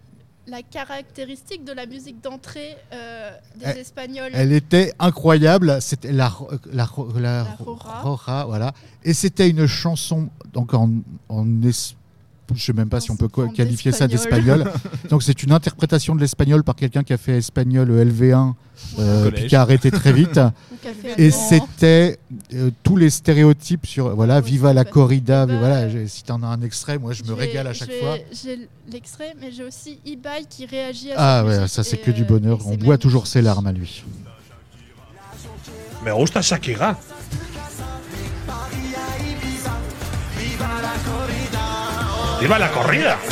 [0.46, 4.30] la caractéristique de la musique d'entrée euh, des Elle- Espagnols?
[4.32, 5.76] Elle était incroyable.
[5.82, 6.32] C'était la,
[6.72, 8.00] la, la, La Rora.
[8.00, 8.72] Rora, voilà.
[9.04, 10.90] Et c'était une chanson donc en,
[11.28, 11.94] en es-
[12.54, 14.70] je sais même pas si on peut En qualifier ça d'espagnol.
[15.10, 18.54] donc c'est une interprétation de l'espagnol par quelqu'un qui a fait espagnol LV1
[18.98, 19.40] euh, Collège.
[19.40, 20.40] puis qui a arrêté très vite.
[21.18, 22.18] Et c'était
[22.54, 25.46] euh, tous les stéréotypes sur voilà viva la corrida.
[25.46, 28.16] Voilà, si t'en as un extrait, moi je me régale à chaque fois.
[28.32, 32.22] J'ai l'extrait, mais j'ai aussi Ibai qui réagit à Ah ouais, ça c'est que du
[32.22, 32.66] euh, bonheur.
[32.66, 34.04] On boit toujours ses larmes à lui.
[36.04, 36.96] Me gusta Shakira.
[42.40, 43.18] ¡Viva la corrida!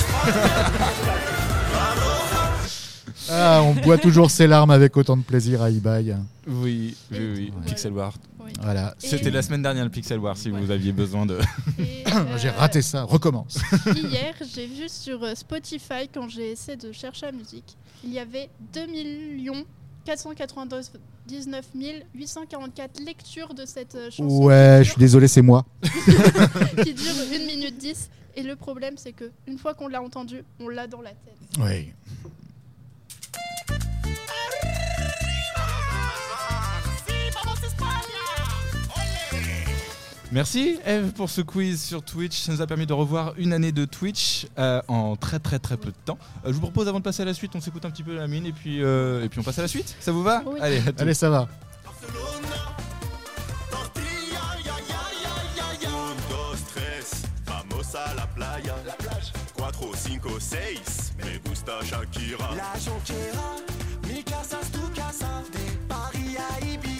[3.30, 6.14] Ah, on boit toujours ses larmes avec autant de plaisir à Ibai.
[6.46, 7.52] Oui, oui, oui.
[7.56, 7.64] Ouais.
[7.64, 8.12] Pixel War.
[8.38, 8.52] Oui.
[8.60, 8.94] Voilà.
[9.02, 10.60] Et- C'était la semaine dernière le Pixel War si Ouais.
[10.60, 11.38] vous aviez besoin de.
[11.78, 12.04] Et,
[12.36, 13.04] J'ai euh, raté ça.
[13.04, 13.58] Recommence.
[13.96, 18.18] Hier, j'ai vu sur euh, Spotify, quand j'ai essayé de chercher la musique, il y
[18.18, 18.86] avait 2
[20.04, 20.90] 499
[22.14, 25.64] 844 lectures de cette euh, chanson Ouais, je suis désolé, c'est moi.
[26.82, 28.10] qui dure 1 minute 10.
[28.36, 31.38] Et le problème, c'est que une fois qu'on l'a entendu, on l'a dans la tête.
[31.58, 31.92] Oui.
[40.34, 42.40] Merci Eve pour ce quiz sur Twitch.
[42.40, 45.76] Ça nous a permis de revoir une année de Twitch euh, en très très très
[45.76, 46.18] peu de temps.
[46.44, 48.16] Euh, je vous propose avant de passer à la suite, on s'écoute un petit peu
[48.16, 49.94] la mine et puis, euh, et puis on passe à la suite.
[50.00, 50.58] Ça vous va Oui.
[50.60, 50.90] Allez, à.
[50.98, 51.48] Allez, ça va.
[58.16, 58.74] La playa.
[58.84, 59.32] La plage.
[59.54, 62.50] Cuatro, cinco, seis, me gusta Shakira.
[62.56, 63.54] La Shakira,
[64.08, 65.44] mi casa es tu casa.
[65.52, 66.93] De Paris a Ibiza,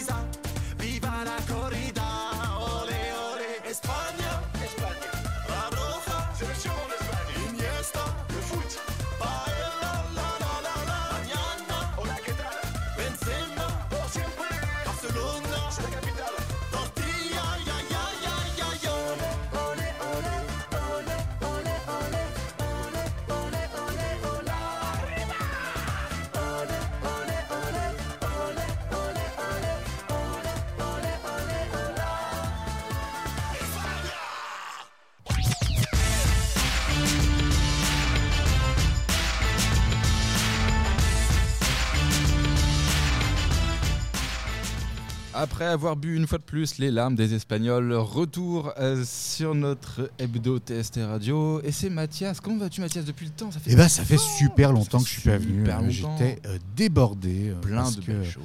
[45.37, 50.09] Après avoir bu une fois de plus les larmes des Espagnols, retour euh, sur notre
[50.17, 51.61] hebdo TST Radio.
[51.63, 52.39] Et c'est Mathias.
[52.39, 53.51] Comment vas-tu Mathias depuis le temps?
[53.51, 55.65] Ça fait Eh ben, ça fait super longtemps que je suis pas venu.
[55.65, 55.89] longtemps.
[55.89, 57.49] J'étais euh, débordé.
[57.49, 58.43] euh, plein parce de que, belles choses.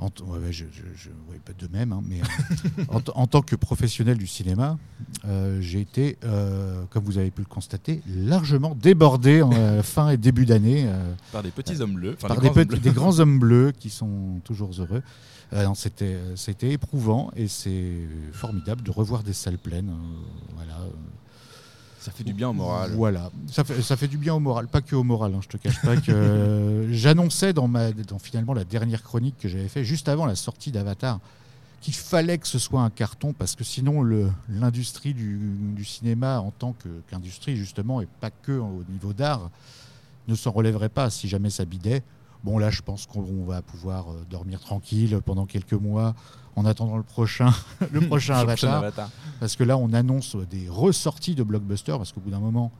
[0.00, 3.00] en t- ouais, ouais, je, je, je- ouais, pas de même, hein, mais euh, en,
[3.00, 4.78] t- en tant que professionnel du cinéma,
[5.26, 10.08] euh, j'ai été, euh, comme vous avez pu le constater, largement débordé en euh, fin
[10.10, 10.86] et début d'année.
[10.88, 12.16] euh, Par des petits hommes bleus.
[12.18, 15.02] enfin, par des petits- des grands hommes bleus qui sont toujours heureux.
[15.52, 17.92] Euh, c'était, c'était éprouvant et c'est
[18.32, 19.90] formidable de revoir des salles pleines.
[19.90, 20.78] euh, voilà.
[22.00, 22.90] Ça fait du bien au moral.
[22.96, 25.34] Voilà, ça fait, ça fait du bien au moral, pas que au moral.
[25.34, 29.36] Hein, je te cache pas que euh, j'annonçais dans, ma, dans finalement la dernière chronique
[29.38, 31.20] que j'avais fait juste avant la sortie d'Avatar
[31.80, 35.36] qu'il fallait que ce soit un carton parce que sinon le- l'industrie du,
[35.76, 39.50] du cinéma en tant que- qu'industrie justement et pas que au niveau d'art
[40.28, 42.02] ne s'en relèverait pas si jamais ça bidait.
[42.44, 46.14] Bon là je pense qu'on va pouvoir euh, dormir tranquille pendant quelques mois
[46.56, 47.50] en attendant le prochain,
[47.92, 48.74] le prochain Avatar.
[48.78, 49.10] Avatar.
[49.40, 52.70] Parce que là, on annonce des ressorties de blockbusters, parce qu'au bout d'un moment,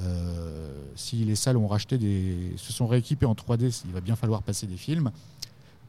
[0.00, 4.16] euh, si les salles ont racheté des, se sont rééquipées en 3D, il va bien
[4.16, 5.10] falloir passer des films.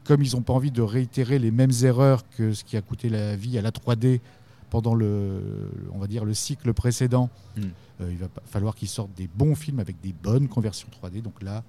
[0.04, 3.08] Comme ils n'ont pas envie de réitérer les mêmes erreurs que ce qui a coûté
[3.08, 4.20] la vie à la 3D
[4.68, 7.62] pendant le, on va dire, le cycle précédent, Hmm.
[8.02, 11.22] euh, il va falloir qu'ils sortent des bons films avec des bonnes conversions 3D.
[11.22, 11.62] Donc là,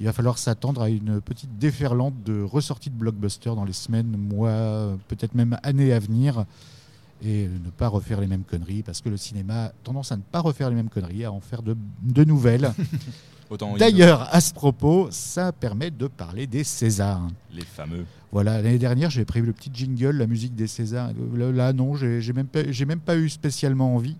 [0.00, 4.16] il va falloir s'attendre à une petite déferlante de ressorties de blockbusters dans les semaines,
[4.16, 6.44] mois, peut-être même années à venir.
[7.22, 10.22] Et ne pas refaire les mêmes conneries, parce que le cinéma a tendance à ne
[10.22, 12.72] pas refaire les mêmes conneries, à en faire de, de nouvelles.
[13.78, 17.28] D'ailleurs, à ce propos, ça permet de parler des Césars.
[17.52, 18.06] Les fameux.
[18.32, 21.10] Voilà, l'année dernière, j'avais prévu le petit jingle, la musique des Césars.
[21.34, 24.16] Là, non, j'ai j'ai même, pas- j'ai même pas eu spécialement envie.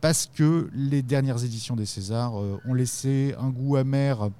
[0.00, 4.30] Parce que les dernières éditions des Césars euh, ont laissé un goût amer,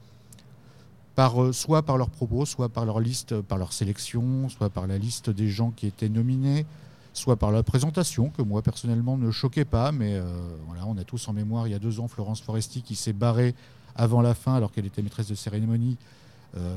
[1.28, 4.98] euh, soit par leurs propos, soit par leur liste, par leur sélection, soit par la
[4.98, 6.66] liste des gens qui étaient nominés,
[7.12, 9.92] soit par la présentation, que moi personnellement ne choquait pas.
[9.92, 10.24] Mais euh,
[10.66, 13.12] voilà, on a tous en mémoire, il y a deux ans, Florence Foresti qui s'est
[13.12, 13.54] barrée
[13.96, 15.96] avant la fin alors qu'elle était maîtresse de cérémonie.
[16.56, 16.74] Euh,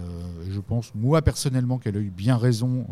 [0.51, 2.85] je pense, moi personnellement, qu'elle a eu bien raison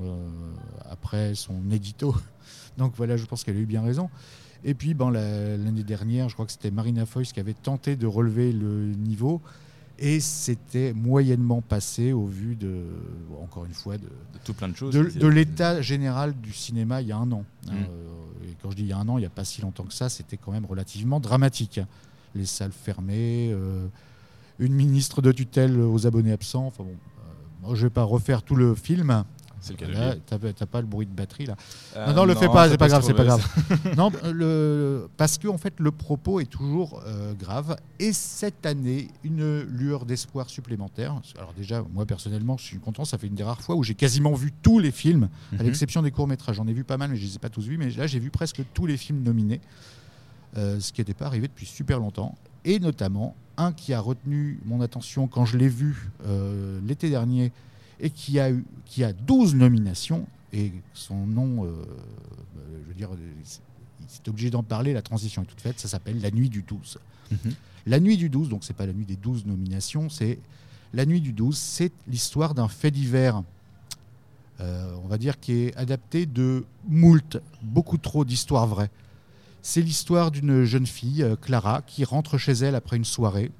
[0.89, 2.15] après son édito.
[2.77, 4.09] Donc voilà, je pense qu'elle a eu bien raison.
[4.63, 7.95] Et puis ben, la- l'année dernière, je crois que c'était Marina Foïs qui avait tenté
[7.95, 9.41] de relever le niveau.
[10.03, 12.85] Et c'était moyennement passé au vu de,
[13.39, 14.07] encore une fois, de,
[14.43, 14.95] tout plein de choses.
[14.95, 17.45] de, l'état général du cinéma il y a un an.
[17.67, 17.69] Mm.
[17.69, 19.61] Euh, et quand je dis il y a un an, il n'y a pas si
[19.61, 21.79] longtemps que ça, c'était quand même relativement dramatique.
[22.33, 23.85] Les salles fermées, euh,
[24.57, 26.65] une ministre de tutelle aux abonnés absents.
[26.65, 29.23] Enfin bon, euh, moi, je vais pas refaire tout le film.
[29.61, 30.15] C'est le cas
[30.57, 31.55] t'as pas le bruit de batterie là.
[31.95, 33.47] Euh, non, non, le non, fais pas, c'est pas grave, c'est pas grave.
[33.95, 37.75] non, le, parce que en fait, le propos est toujours euh, grave.
[37.99, 41.21] Et cette année, une lueur d'espoir supplémentaire.
[41.37, 43.05] Alors déjà, moi personnellement, je suis content.
[43.05, 45.65] Ça fait une des rares fois où j'ai quasiment vu tous les films, à Mhm.
[45.65, 46.55] l'exception des courts métrages.
[46.55, 47.77] J'en ai vu pas mal, mais je les ai pas tous vus.
[47.77, 49.61] Mais là, j'ai vu presque tous les films nominés,
[50.57, 52.35] euh, ce qui n'était pas arrivé depuis super longtemps.
[52.65, 56.09] Et notamment un qui a retenu mon attention quand je l'ai vu
[56.83, 57.51] l'été dernier
[58.01, 60.27] et qui a, eu, qui a 12 nominations.
[60.51, 61.71] Et son nom, euh,
[62.83, 63.09] je veux dire,
[63.43, 63.61] c'est
[64.11, 65.79] c'est obligé d'en parler, la transition est toute faite.
[65.79, 66.97] Ça s'appelle La Nuit du 12.
[67.31, 67.53] Mhm.
[67.87, 70.37] La Nuit du 12, donc c'est pas la nuit des 12 nominations, c'est
[70.93, 73.41] La Nuit du 12, c'est l'histoire d'un fait divers,
[74.59, 78.91] euh, on va dire, qui est adapté de moult, beaucoup trop d'histoires vraies.
[79.63, 83.51] C'est l'histoire d'une jeune fille, euh, Clara, qui rentre chez elle après une soirée,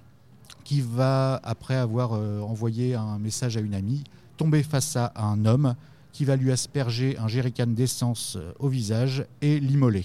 [0.63, 4.03] qui va, après avoir euh, envoyé un message à une amie,
[4.41, 5.75] tomber face à un homme
[6.13, 10.03] qui va lui asperger un jerrycan d'essence euh, au visage et l'immoler.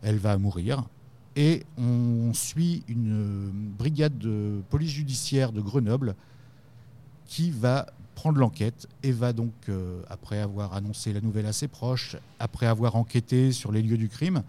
[0.00, 0.84] Elle va mourir.
[1.36, 6.14] Et on suit une euh, brigade de police judiciaire de Grenoble
[7.26, 11.68] qui va prendre l'enquête et va donc, euh, après avoir annoncé la nouvelle à ses
[11.68, 14.42] proches, après avoir enquêté sur les lieux du crime,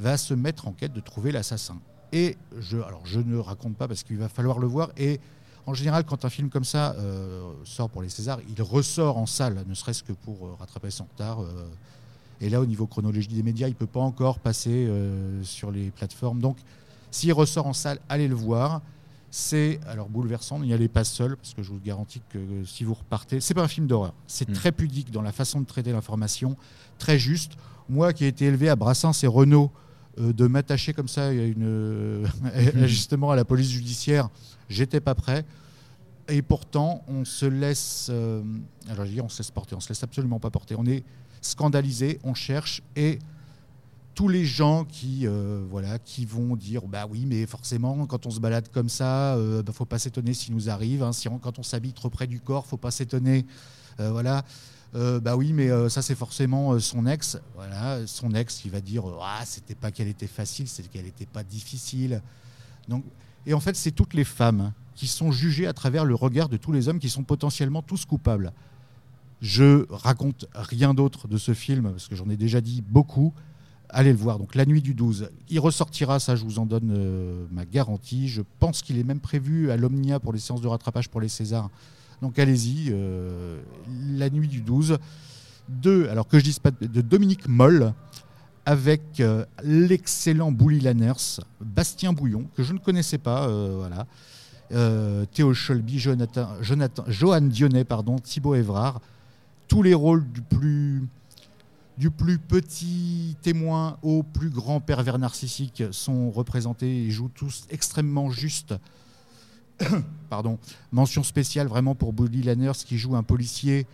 [0.00, 1.78] va se mettre en quête de trouver l'assassin.
[2.12, 4.90] Et je, alors je ne raconte pas parce qu'il va falloir le voir.
[4.96, 5.20] Et
[5.66, 9.26] en général, quand un film comme ça euh, sort pour les Césars, il ressort en
[9.26, 11.40] salle, ne serait-ce que pour euh, rattraper son retard.
[11.42, 11.66] euh.
[12.40, 14.90] et là, au niveau chronologie des médias, il ne peut pas encore passer
[15.44, 16.40] sur les plateformes.
[16.40, 16.56] Donc,
[17.12, 18.80] s'il ressort en salle, allez le voir.
[19.30, 22.94] C'est alors bouleversant, n'y allez pas seul, parce que je vous garantis que si vous
[22.94, 24.12] repartez, c'est pas un film d'horreur.
[24.26, 24.52] C'est Mm.
[24.54, 26.56] très pudique dans la façon de traiter l'information,
[26.98, 27.52] très juste.
[27.88, 29.70] Moi qui ai été élevé à Brassens et Renault,
[30.18, 32.26] euh, de m'attacher comme ça à une, euh,
[32.86, 34.28] justement à la police judiciaire,
[34.68, 35.44] j'étais pas prêt.
[36.28, 38.42] Et pourtant, on se laisse, euh,
[38.88, 40.76] alors je dis on se laisse porter, on se laisse absolument pas porter.
[40.78, 41.04] On est
[41.40, 43.18] scandalisé, on cherche et
[44.14, 48.30] tous les gens qui, euh, voilà, qui vont dire bah oui, mais forcément, quand on
[48.30, 51.02] se balade comme ça, euh, bah, faut pas s'étonner s'il nous arrive.
[51.02, 51.10] hein.
[51.40, 53.46] quand on s'habille trop près du corps, faut pas s'étonner.
[54.00, 54.44] Euh, voilà.
[54.94, 57.38] Bah oui, mais ça c'est forcément son ex.
[57.54, 61.24] Voilà, son ex qui va dire ah c'était pas qu'elle était facile, c'est qu'elle était
[61.24, 62.20] pas difficile.
[62.88, 63.02] Donc,
[63.46, 66.56] et en fait, c'est toutes les femmes qui sont jugées à travers le regard de
[66.56, 68.52] tous les hommes qui sont potentiellement tous coupables.
[69.40, 73.32] Je raconte rien d'autre de ce film parce que j'en ai déjà dit beaucoup.
[73.88, 74.38] Allez le voir.
[74.38, 78.28] Donc la nuit du 12, il ressortira, ça je vous en donne euh, ma garantie.
[78.28, 81.28] Je pense qu'il est même prévu à l'Omnia pour les séances de rattrapage pour les
[81.28, 81.68] Césars.
[82.22, 83.60] Donc allez-y, euh,
[84.16, 84.98] la nuit du 12.
[85.68, 87.94] De, alors que je dise pas de Dominique Moll
[88.64, 94.06] avec euh, l'excellent Bully Lanners, Bastien Bouillon, que je ne connaissais pas, euh, voilà.
[94.72, 99.00] Euh, Théo Scholby, Johan Dionnet, pardon, Thibaut Évrard,
[99.68, 101.02] tous les rôles du plus,
[101.98, 108.30] du plus petit témoin au plus grand pervers narcissique sont représentés et jouent tous extrêmement
[108.30, 108.74] juste.
[110.30, 110.58] Pardon.
[110.90, 113.86] Mention spéciale vraiment pour Bully Lanners qui joue un policier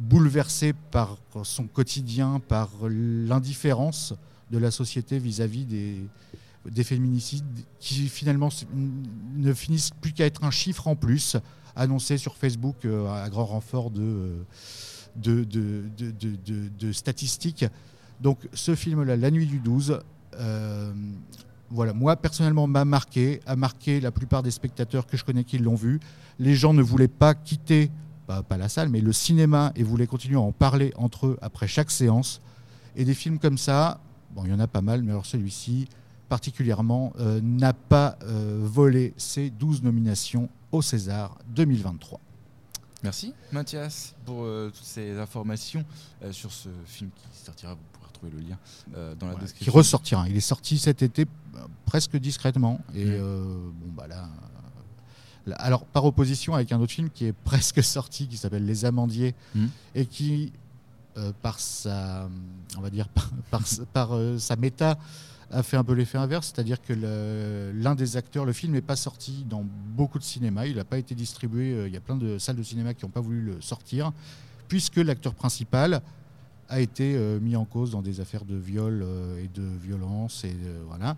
[0.00, 4.14] bouleversé par son quotidien, par l'indifférence
[4.50, 5.96] de la société vis-à-vis des,
[6.68, 7.44] des féminicides
[7.78, 8.48] qui finalement
[9.36, 11.36] ne finissent plus qu'à être un chiffre en plus
[11.76, 14.42] annoncé sur Facebook euh, à grand renfort de, euh,
[15.16, 15.84] de- de-
[16.44, 17.64] de- de statistiques.
[18.20, 20.00] Donc ce film-là, La Nuit du 12,
[20.34, 20.92] euh,
[21.70, 25.58] voilà, moi personnellement m'a marqué, a marqué la plupart des spectateurs que je connais qui
[25.58, 26.00] l'ont vu.
[26.38, 27.90] Les gens ne voulaient pas quitter,
[28.30, 31.38] pas, pas la salle, mais le cinéma et voulaient continuer à en parler entre eux
[31.42, 32.40] après chaque séance.
[32.94, 34.00] Et des films comme ça,
[34.34, 35.88] bon, il y en a pas mal, mais alors celui-ci
[36.28, 42.20] particulièrement euh, n'a pas euh, volé ses 12 nominations au César 2023.
[43.02, 45.84] Merci Mathias pour euh, toutes ces informations
[46.30, 47.74] sur ce film qui sortira.
[47.74, 48.58] Vous pourrez retrouver le lien
[49.18, 49.72] dans la Qui description.
[49.72, 50.28] ressortira.
[50.28, 51.26] Il est sorti cet été
[51.86, 52.78] presque discrètement.
[52.94, 53.08] Et Mm.
[53.12, 53.44] euh,
[53.80, 54.28] bon, bah là-
[55.56, 59.34] Alors, par opposition avec un autre film qui est presque sorti, qui s'appelle Les Amandiers,
[59.54, 59.66] Mm.
[59.94, 60.52] et qui,
[61.16, 62.28] euh, par sa,
[62.76, 63.62] on va dire, par, par,
[63.92, 64.98] par, euh, sa méta,
[65.52, 66.92] a fait un peu l'effet inverse, c'est-à-dire que
[67.74, 69.64] l'un des acteurs, le film n'est pas sorti dans
[69.96, 72.54] beaucoup de cinémas, il n'a pas été distribué, euh, il y a plein de salles
[72.54, 74.12] de cinéma qui n'ont pas voulu le sortir,
[74.68, 76.02] puisque l'acteur principal
[76.68, 79.04] a été mis en cause dans des affaires de viol
[79.42, 80.54] et de violence, et
[80.86, 81.16] voilà.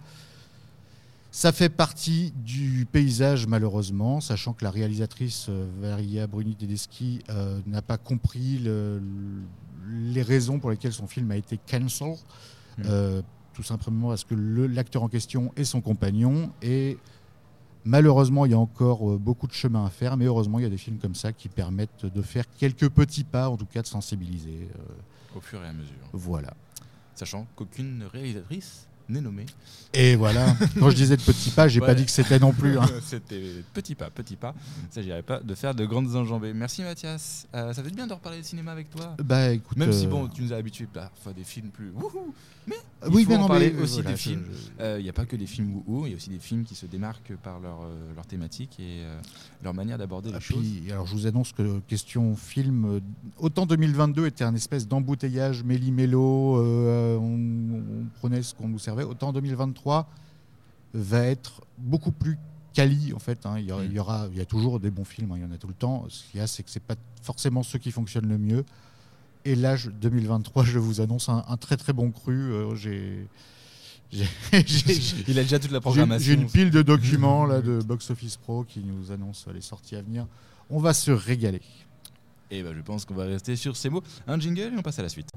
[1.34, 7.58] Ça fait partie du paysage malheureusement, sachant que la réalisatrice euh, Varia Bruni Tedeschi euh,
[7.66, 12.16] n'a pas compris le- le- les raisons pour lesquelles son film a été cancel.
[12.76, 12.82] Mm.
[12.84, 13.22] Euh,
[13.54, 16.96] tout simplement parce que l'acteur en question est son compagnon et
[17.84, 20.70] malheureusement il y a encore beaucoup de chemin à faire mais heureusement il y a
[20.70, 23.86] des films comme ça qui permettent de faire quelques petits pas en tout cas de
[23.86, 24.68] sensibiliser
[25.36, 25.96] Au fur et à mesure.
[26.14, 26.54] voilà
[27.14, 29.46] Sachant qu'aucune réalisatrice n'est nommée.
[29.94, 31.86] et voilà quand je disais de petits pas j'ai Ouais.
[31.86, 32.86] pas dit que c'était non plus hein.
[33.04, 33.42] C'était
[33.74, 34.54] petit pas, petit pas.
[34.82, 36.52] Il ne s'agirait pas de faire de grandes enjambées.
[36.54, 37.46] Merci Mathias.
[37.54, 39.16] Euh, ça fait bien de reparler de cinéma avec toi.
[39.22, 42.32] bah écoute Même si euh, bon, tu nous as habitués parfois des films plus wouhou,
[42.66, 44.44] mais il oui faut en parler mais, aussi voilà, des films.
[44.50, 46.38] je- Euh, Il n'y a pas que des films wouhou, il y a aussi des
[46.38, 49.20] films qui se démarquent par leur, euh, leur thématique et euh,
[49.62, 50.58] leur manière d'aborder Ah, les choses.
[50.58, 53.00] puis, alors je vous annonce que question film, euh,
[53.38, 57.34] autant 2022 était un espèce d'embouteillage méli-mélo, euh, on,
[58.00, 60.08] on prenait ce qu'on nous servait, autant 2023
[60.94, 62.38] va être beaucoup plus
[62.74, 63.44] quali en fait.
[63.46, 63.58] hein.
[63.58, 63.86] Il, y aura, Mm.
[63.86, 65.58] il y aura, il y a toujours des bons films, hein, il y en a
[65.58, 66.04] tout le temps.
[66.08, 68.64] Ce qu'il y a, c'est que c'est pas forcément ceux qui fonctionnent le mieux.
[69.44, 72.52] Et là, je- 2023, je vous annonce un, un très très bon cru.
[72.52, 73.26] Euh, j'ai
[75.28, 76.24] Il a déjà toute la programmation.
[76.26, 79.96] j'ai une pile de documents là, de Box Office Pro qui nous annoncent les sorties
[79.96, 80.26] à venir.
[80.70, 81.62] On va se régaler.
[82.50, 84.02] Et ben, je pense qu'on va rester sur ces mots.
[84.26, 85.28] Un jingle et on passe à la suite.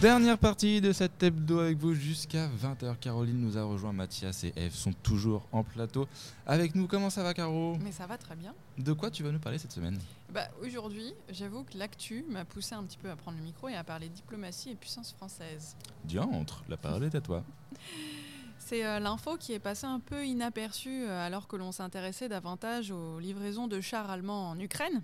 [0.00, 2.98] Dernière partie de cette hebdo avec vous jusqu'à 20h.
[3.00, 6.06] Caroline nous a rejoint, Mathias et Eve sont toujours en plateau
[6.46, 6.86] avec nous.
[6.86, 7.76] Comment ça va, Caro?
[7.82, 8.54] Mais ça va très bien.
[8.78, 9.98] De quoi tu vas nous parler cette semaine?
[10.32, 13.74] Bah, Aujourd'hui, j'avoue que l'actu m'a poussé un petit peu à prendre le micro et
[13.74, 15.74] à parler diplomatie et puissance française.
[16.04, 17.42] Diantre, la parole est à toi.
[18.60, 22.92] C'est euh, l'info qui est passée un peu inaperçue euh, alors que l'on s'intéressait davantage
[22.92, 25.02] aux livraisons de chars allemands en Ukraine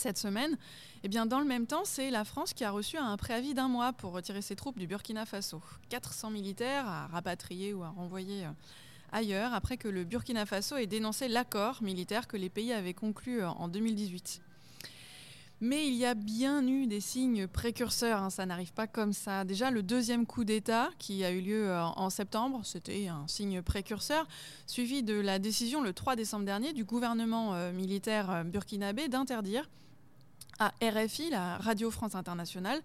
[0.00, 0.56] cette semaine.
[1.02, 3.68] Et bien dans le même temps, c'est la France qui a reçu un préavis d'un
[3.68, 5.62] mois pour retirer ses troupes du Burkina Faso.
[5.88, 8.50] 400 militaires à rapatrier ou à renvoyer euh,
[9.12, 13.40] ailleurs après que le Burkina Faso ait dénoncé l'accord militaire que les pays avaient conclu
[13.40, 14.42] euh, en 2018.
[15.62, 19.44] Mais il y a bien eu des signes précurseurs, hein, ça n'arrive pas comme ça.
[19.44, 23.62] Déjà, le deuxième coup d'État qui a eu lieu euh, en septembre, c'était un signe
[23.62, 24.26] précurseur,
[24.66, 29.68] suivi de la décision le 3 décembre dernier du gouvernement militaire burkinabé d'interdire
[30.60, 32.80] à RFI, la Radio France Internationale,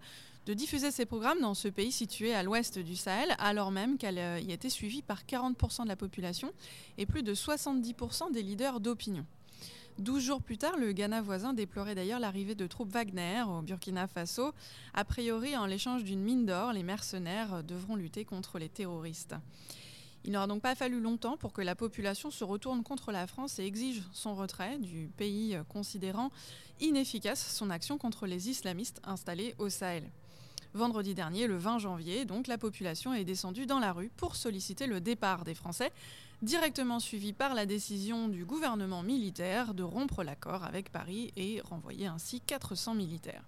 [0.46, 4.18] de diffuser ses programmes dans ce pays situé à l'ouest du Sahel, alors même qu'elle
[4.18, 6.52] euh, y était suivie par 40% de la population
[6.96, 9.26] et plus de 70% des leaders d'opinion.
[9.98, 14.06] 12 jours plus tard, le Ghana voisin déplorait d'ailleurs l'arrivée de troupes Wagner au Burkina
[14.06, 14.52] Faso.
[14.94, 19.34] A priori, en l'échange d'une mine d'or, les mercenaires devront lutter contre les terroristes.
[20.26, 23.60] Il n'aura donc pas fallu longtemps pour que la population se retourne contre la France
[23.60, 26.32] et exige son retrait du pays, euh, considérant
[26.80, 30.10] inefficace son action contre les islamistes installés au Sahel.
[30.74, 35.00] Vendredi dernier, le 20 janvier, la population est descendue dans la rue pour solliciter le
[35.00, 35.92] départ des Français,
[36.42, 42.08] directement suivi par la décision du gouvernement militaire de rompre l'accord avec Paris et renvoyer
[42.08, 43.44] ainsi 400 militaires.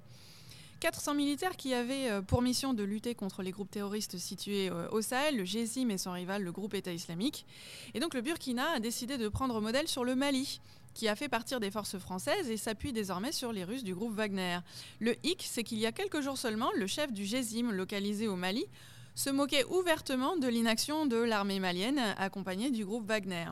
[0.80, 4.88] 400 militaires qui avaient euh, pour mission de lutter contre les groupes terroristes situés euh,
[4.90, 7.46] au Sahel, le GESIM et son rival, le groupe État islamique.
[7.94, 10.60] Et donc le Burkina a décidé de prendre modèle sur le Mali,
[10.94, 14.14] qui a fait partir des forces françaises et s'appuie désormais sur les Russes du groupe
[14.14, 14.58] Wagner.
[15.00, 18.36] Le hic, c'est qu'il y a quelques jours seulement, le chef du GESIM, localisé au
[18.36, 18.66] Mali,
[19.14, 23.46] se moquait ouvertement de l'inaction de l'armée malienne accompagnée du groupe Wagner.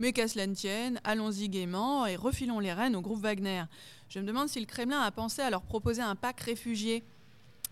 [0.00, 3.62] Mais qu'à cela ne tienne, allons-y gaiement et refilons les rênes au groupe Wagner.
[4.12, 7.02] Je me demande si le Kremlin a pensé à leur proposer un pacte réfugié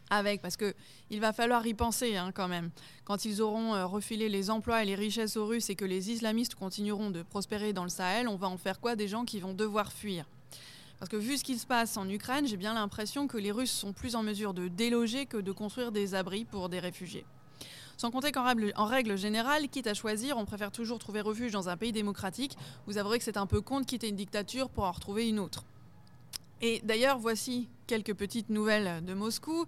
[0.08, 0.72] avec, parce que
[1.10, 2.70] il va falloir y penser hein, quand même.
[3.04, 6.10] Quand ils auront euh, refilé les emplois et les richesses aux Russes et que les
[6.10, 9.38] islamistes continueront de prospérer dans le Sahel, on va en faire quoi des gens qui
[9.38, 10.24] vont devoir fuir?
[10.98, 13.70] Parce que vu ce qui se passe en Ukraine, j'ai bien l'impression que les Russes
[13.70, 17.26] sont plus en mesure de déloger que de construire des abris pour des réfugiés.
[17.98, 21.52] Sans compter qu'en règle, en règle générale, quitte à choisir, on préfère toujours trouver refuge
[21.52, 22.56] dans un pays démocratique.
[22.86, 25.38] Vous avouerez que c'est un peu con de quitter une dictature pour en retrouver une
[25.38, 25.66] autre.
[26.62, 29.64] Et d'ailleurs, voici quelques petites nouvelles de Moscou.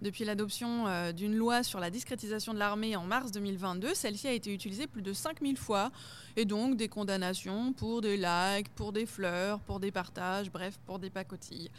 [0.00, 4.32] Depuis l'adoption euh, d'une loi sur la discrétisation de l'armée en mars 2022, celle-ci a
[4.32, 5.90] été utilisée plus de 5000 fois.
[6.36, 10.98] Et donc des condamnations pour des likes, pour des fleurs, pour des partages, bref, pour
[10.98, 11.70] des pacotilles.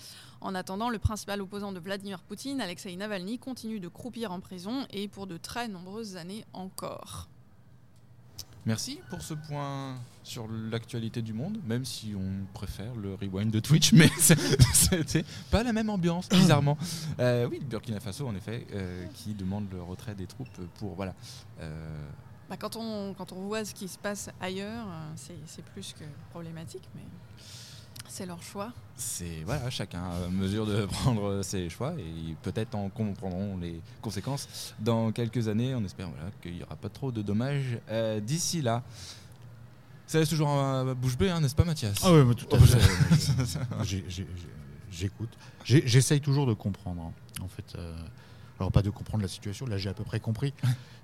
[0.41, 4.85] En attendant, le principal opposant de Vladimir Poutine, Alexei Navalny, continue de croupir en prison
[4.91, 7.29] et pour de très nombreuses années encore.
[8.67, 13.59] Merci pour ce point sur l'actualité du monde, même si on préfère le rewind de
[13.61, 16.77] Twitch, mais c'était pas la même ambiance, bizarrement.
[17.19, 20.93] Euh, oui, le Burkina Faso, en effet, euh, qui demande le retrait des troupes pour.
[20.95, 21.15] Voilà.
[21.61, 22.07] euh,
[22.49, 25.93] Bah, quand, on, quand on voit ce qui se passe ailleurs, euh, c'est c'est plus
[25.97, 27.01] que problématique, mais
[28.07, 28.71] c'est leur choix.
[28.95, 34.73] c'est voilà, chacun a mesure de prendre ses choix et peut-être en comprendront les conséquences
[34.79, 35.75] dans quelques années.
[35.75, 38.83] On espère voilà, qu'il n'y aura pas trop de dommages euh, d'ici là.
[40.07, 41.97] Ça laisse toujours un bouche bée, hein, n'est-ce pas, Mathias?
[42.01, 42.79] Ah ouais, mais tout à Oh, fait.
[44.91, 45.29] J'écoute.
[45.65, 47.75] J'essaye toujours de comprendre, hein, en fait.
[47.77, 47.93] euh,
[48.59, 50.51] alors pas de comprendre la situation, là j'ai à peu près compris,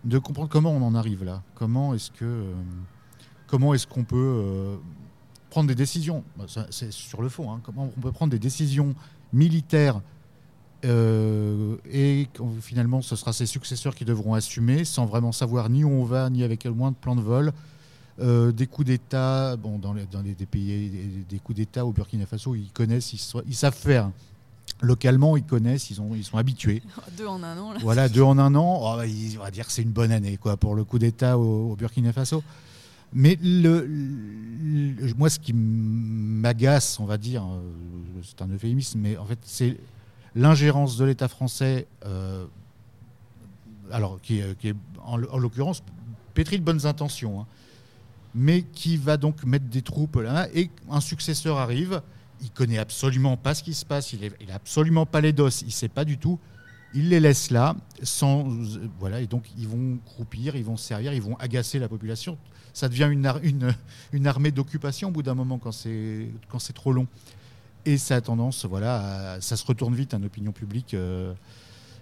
[0.06, 1.44] de comprendre comment on en arrive là.
[1.54, 2.54] Comment est-ce que, euh,
[3.46, 4.78] comment est-ce qu'on peut euh,
[5.54, 7.52] prendre des décisions Bah, C'est sur le fond.
[7.52, 8.96] hein, comment on peut prendre des décisions
[9.32, 10.02] militaires
[10.86, 12.28] euh, et
[12.62, 16.30] finalement ce sera ses successeurs qui devront assumer sans vraiment savoir ni où on va
[16.30, 17.54] ni avec le moins de plan de vol.
[18.20, 21.84] Euh, des coups d'État, bon, dans, les, dans les- des pays, des, des coups d'État
[21.86, 24.12] au Burkina Faso, ils connaissent, ils, so- ils savent faire.
[24.82, 26.84] Localement, ils connaissent, ils, ont, ils sont habitués.
[27.18, 27.72] Deux en un an.
[27.74, 27.80] Là.
[27.82, 29.06] Voilà, deux en un an, oh, bah,
[29.40, 31.76] on va dire que c'est une bonne année quoi, pour le coup d'État au, au
[31.76, 32.44] Burkina Faso.
[33.14, 33.88] Mais le,
[35.18, 37.62] moi, ce qui m'agace, on va dire, euh,
[38.24, 39.78] c'est un euphémisme, mais en fait, c'est
[40.36, 42.46] l'ingérence de l'État français, euh,
[43.92, 45.84] alors qui, est- en, en l'occurrence
[46.34, 47.48] pétri de bonnes intentions, hein,
[48.34, 52.02] mais qui va donc mettre des troupes là, et un successeur arrive,
[52.42, 55.72] il connaît absolument pas ce qui se passe, il n'a absolument pas les doses, il
[55.72, 56.40] sait pas du tout.
[56.96, 60.86] Il les laisse là, sans euh, voilà, et donc ils vont croupir, ils vont se
[60.86, 62.38] servir, ils vont agacer la population.
[62.74, 63.74] Ça devient une, ar- une,
[64.14, 67.08] une armée d'occupation au bout d'un moment quand c'est trop long.
[67.86, 70.94] Et ça a tendance, voilà, à- ça se retourne vite en opinion publique.
[70.94, 71.34] euh,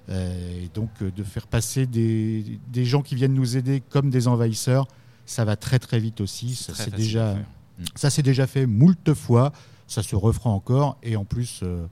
[0.10, 4.10] euh, et donc euh, de faire passer des, des gens qui viennent nous aider comme
[4.10, 4.88] des envahisseurs,
[5.28, 6.56] ça va très très vite aussi.
[6.56, 7.34] Ça facile déjà.
[7.36, 7.84] Mm.
[7.96, 9.52] ça s'est déjà fait moult fois.
[9.88, 10.98] Ça se refera encore.
[11.04, 11.86] Et en plus, euh,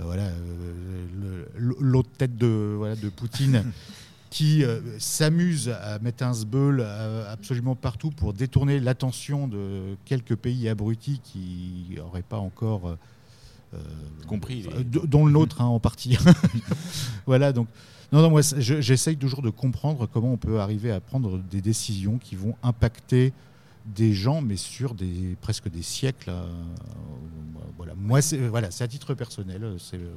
[0.00, 0.30] voilà,
[1.56, 3.64] l'autre tête de, voilà, de Poutine
[4.30, 10.36] qui euh, s'amuse à mettre un sbeul euh, absolument partout pour détourner l'attention de quelques
[10.36, 12.96] pays abrutis qui n'auraient pas encore euh,
[13.74, 13.78] euh,
[14.26, 16.18] Compris dont le nôtre hein, en partie.
[17.26, 17.68] voilà, donc.
[18.10, 22.16] Non, non, moi, j'essaye toujours de comprendre comment on peut arriver à prendre des décisions
[22.16, 23.34] qui vont impacter
[23.94, 26.30] des gens, mais sur des, presque des siècles.
[26.30, 26.50] euh,
[27.76, 29.76] voilà, moi, c'est voilà, c'est à titre personnel.
[29.78, 30.10] C'est euh,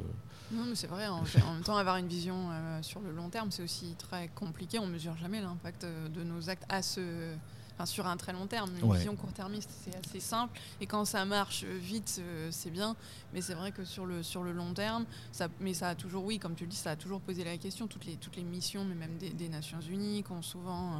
[0.51, 1.07] Non, mais c'est vrai.
[1.07, 3.95] En, fait, en même temps, avoir une vision euh, sur le long terme, c'est aussi
[3.97, 4.79] très compliqué.
[4.79, 7.33] On mesure jamais l'impact euh, de nos actes à ce,
[7.75, 8.71] enfin, sur un très long terme.
[8.81, 8.97] Une Ouais.
[8.97, 10.59] vision court-termiste, c'est assez simple.
[10.81, 12.95] Et quand ça marche vite, euh, c'est bien.
[13.33, 16.25] Mais c'est vrai que sur le, sur le long terme, ça, mais ça a toujours,
[16.25, 17.85] oui, comme tu le dis, ça a toujours posé la question.
[17.87, 20.99] Toutes les, toutes les missions, mais même des, des Nations Unies, qui ont souvent euh,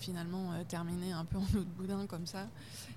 [0.00, 2.46] finalement euh, terminé un peu en eau de boudin comme ça.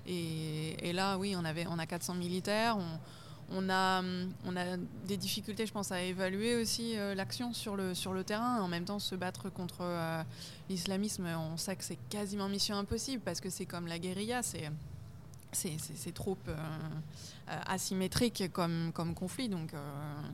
[0.06, 2.76] Et, là, oui, on, avait, on a 400 militaires.
[2.76, 2.98] On,
[3.56, 4.76] on a, hum, on a
[5.06, 8.60] des difficultés, je pense, à évaluer aussi euh, l'action sur le, sur le terrain.
[8.60, 10.22] En même temps, se battre contre euh,
[10.68, 14.70] l'islamisme, on sait que c'est quasiment mission impossible parce que c'est comme la guérilla, c'est
[15.54, 16.54] c'est- trop euh,
[17.48, 19.78] euh, asymétrique comme, comme conflit, donc euh,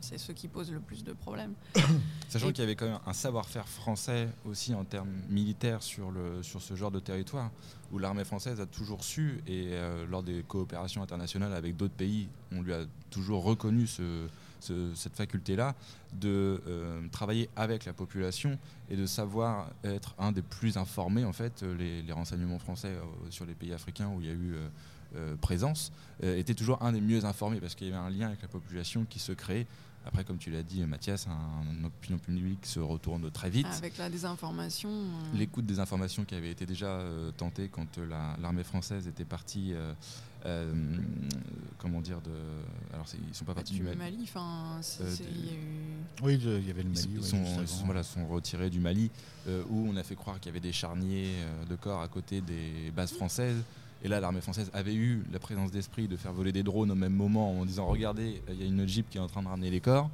[0.00, 1.54] c'est ce qui pose le plus de problèmes.
[2.28, 6.42] Sachant qu'il y avait quand même un savoir-faire français aussi en termes militaires sur, le,
[6.42, 7.50] sur ce genre de territoire,
[7.92, 12.28] où l'armée française a toujours su, et euh, lors des coopérations internationales avec d'autres pays,
[12.52, 14.28] on lui a toujours reconnu ce-
[14.60, 15.74] ce- cette faculté-là
[16.12, 18.58] de euh, travailler avec la population
[18.90, 23.02] et de savoir être un des plus informés, en fait, les, les renseignements français euh,
[23.30, 24.54] sur les pays africains où il y a eu...
[25.16, 25.92] euh, présence,
[26.22, 28.48] euh, était toujours un des mieux informés parce qu'il y avait un lien avec la
[28.48, 29.66] population qui se créait
[30.06, 33.66] Après, comme tu l'as dit, Mathias, un, opinion publique se retourne très vite.
[33.76, 34.88] Avec la désinformation.
[34.88, 39.06] euh, L'écoute des informations qui avaient été déjà euh, tentées quand euh, la- l'armée française
[39.06, 39.92] était partie, euh,
[40.46, 40.72] euh,
[41.78, 42.30] comment dire, de.
[42.94, 43.98] Alors, ils sont pas partis du du Mali.
[43.98, 44.18] Mali.
[44.22, 46.94] Enfin, c'est- Euh, c'est- de- il y a eu- Oui, il y avait le Ils,
[46.94, 47.08] Mali.
[47.12, 47.66] ils ouais, sont, juste ils avant.
[47.66, 49.10] sont- voilà, sont retirés du Mali,
[49.48, 52.08] euh, où on a fait croire qu'il y avait des charniers euh, de corps à
[52.08, 53.62] côté des bases françaises.
[54.02, 56.94] Et là, l'armée française avait eu la présence d'esprit de faire voler des drones au
[56.94, 59.48] même moment en disant Regardez, il y a une jeep qui est en train de
[59.48, 60.08] ramener les corps.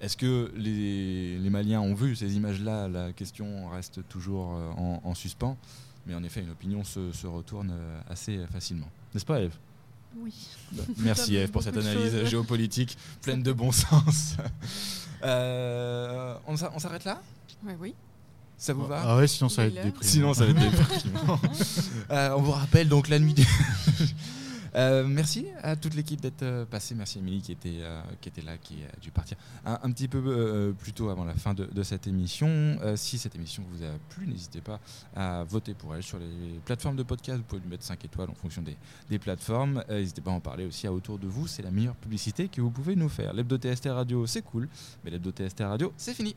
[0.00, 2.88] Est-ce que les, les Maliens ont vu ces images-là?
[2.88, 5.56] La question reste toujours euh, en, en suspens.
[6.06, 8.88] Mais en effet, une opinion se, se retourne euh, assez facilement.
[9.12, 9.54] N'est-ce pas, Eve?
[10.16, 10.32] Oui.
[10.72, 14.36] Bah, Merci Eve pour cette analyse géopolitique pleine de bon sens.
[15.24, 17.20] Euh, on s'a- on s'arrête là?
[17.66, 17.92] Ouais, oui.
[18.58, 20.02] Ça vous va Ah ouais, sinon ça va être déprimant.
[20.02, 21.40] Sinon, ça va être déprimant.
[22.10, 23.34] Euh, on vous rappelle donc la nuit.
[23.34, 23.46] du-
[24.74, 26.94] Euh, merci à toute l'équipe d'être euh, passée.
[26.94, 30.06] Merci Émilie qui était, euh, qui était là, qui a dû partir un, un petit
[30.08, 32.46] peu euh, plus tôt avant la fin de, de cette émission.
[32.82, 34.78] Euh, si cette émission vous a plu, n'hésitez pas
[35.16, 37.38] à voter pour elle sur les plateformes de podcast.
[37.38, 38.76] Vous pouvez lui mettre 5 étoiles en fonction des,
[39.08, 39.82] des plateformes.
[39.88, 41.46] Euh, n'hésitez pas à en parler aussi à autour de vous.
[41.48, 43.32] C'est la meilleure publicité que vous pouvez nous faire.
[43.32, 44.68] L'hebdo TST Radio, c'est cool,
[45.02, 46.36] mais l'hebdo TST Radio, c'est fini.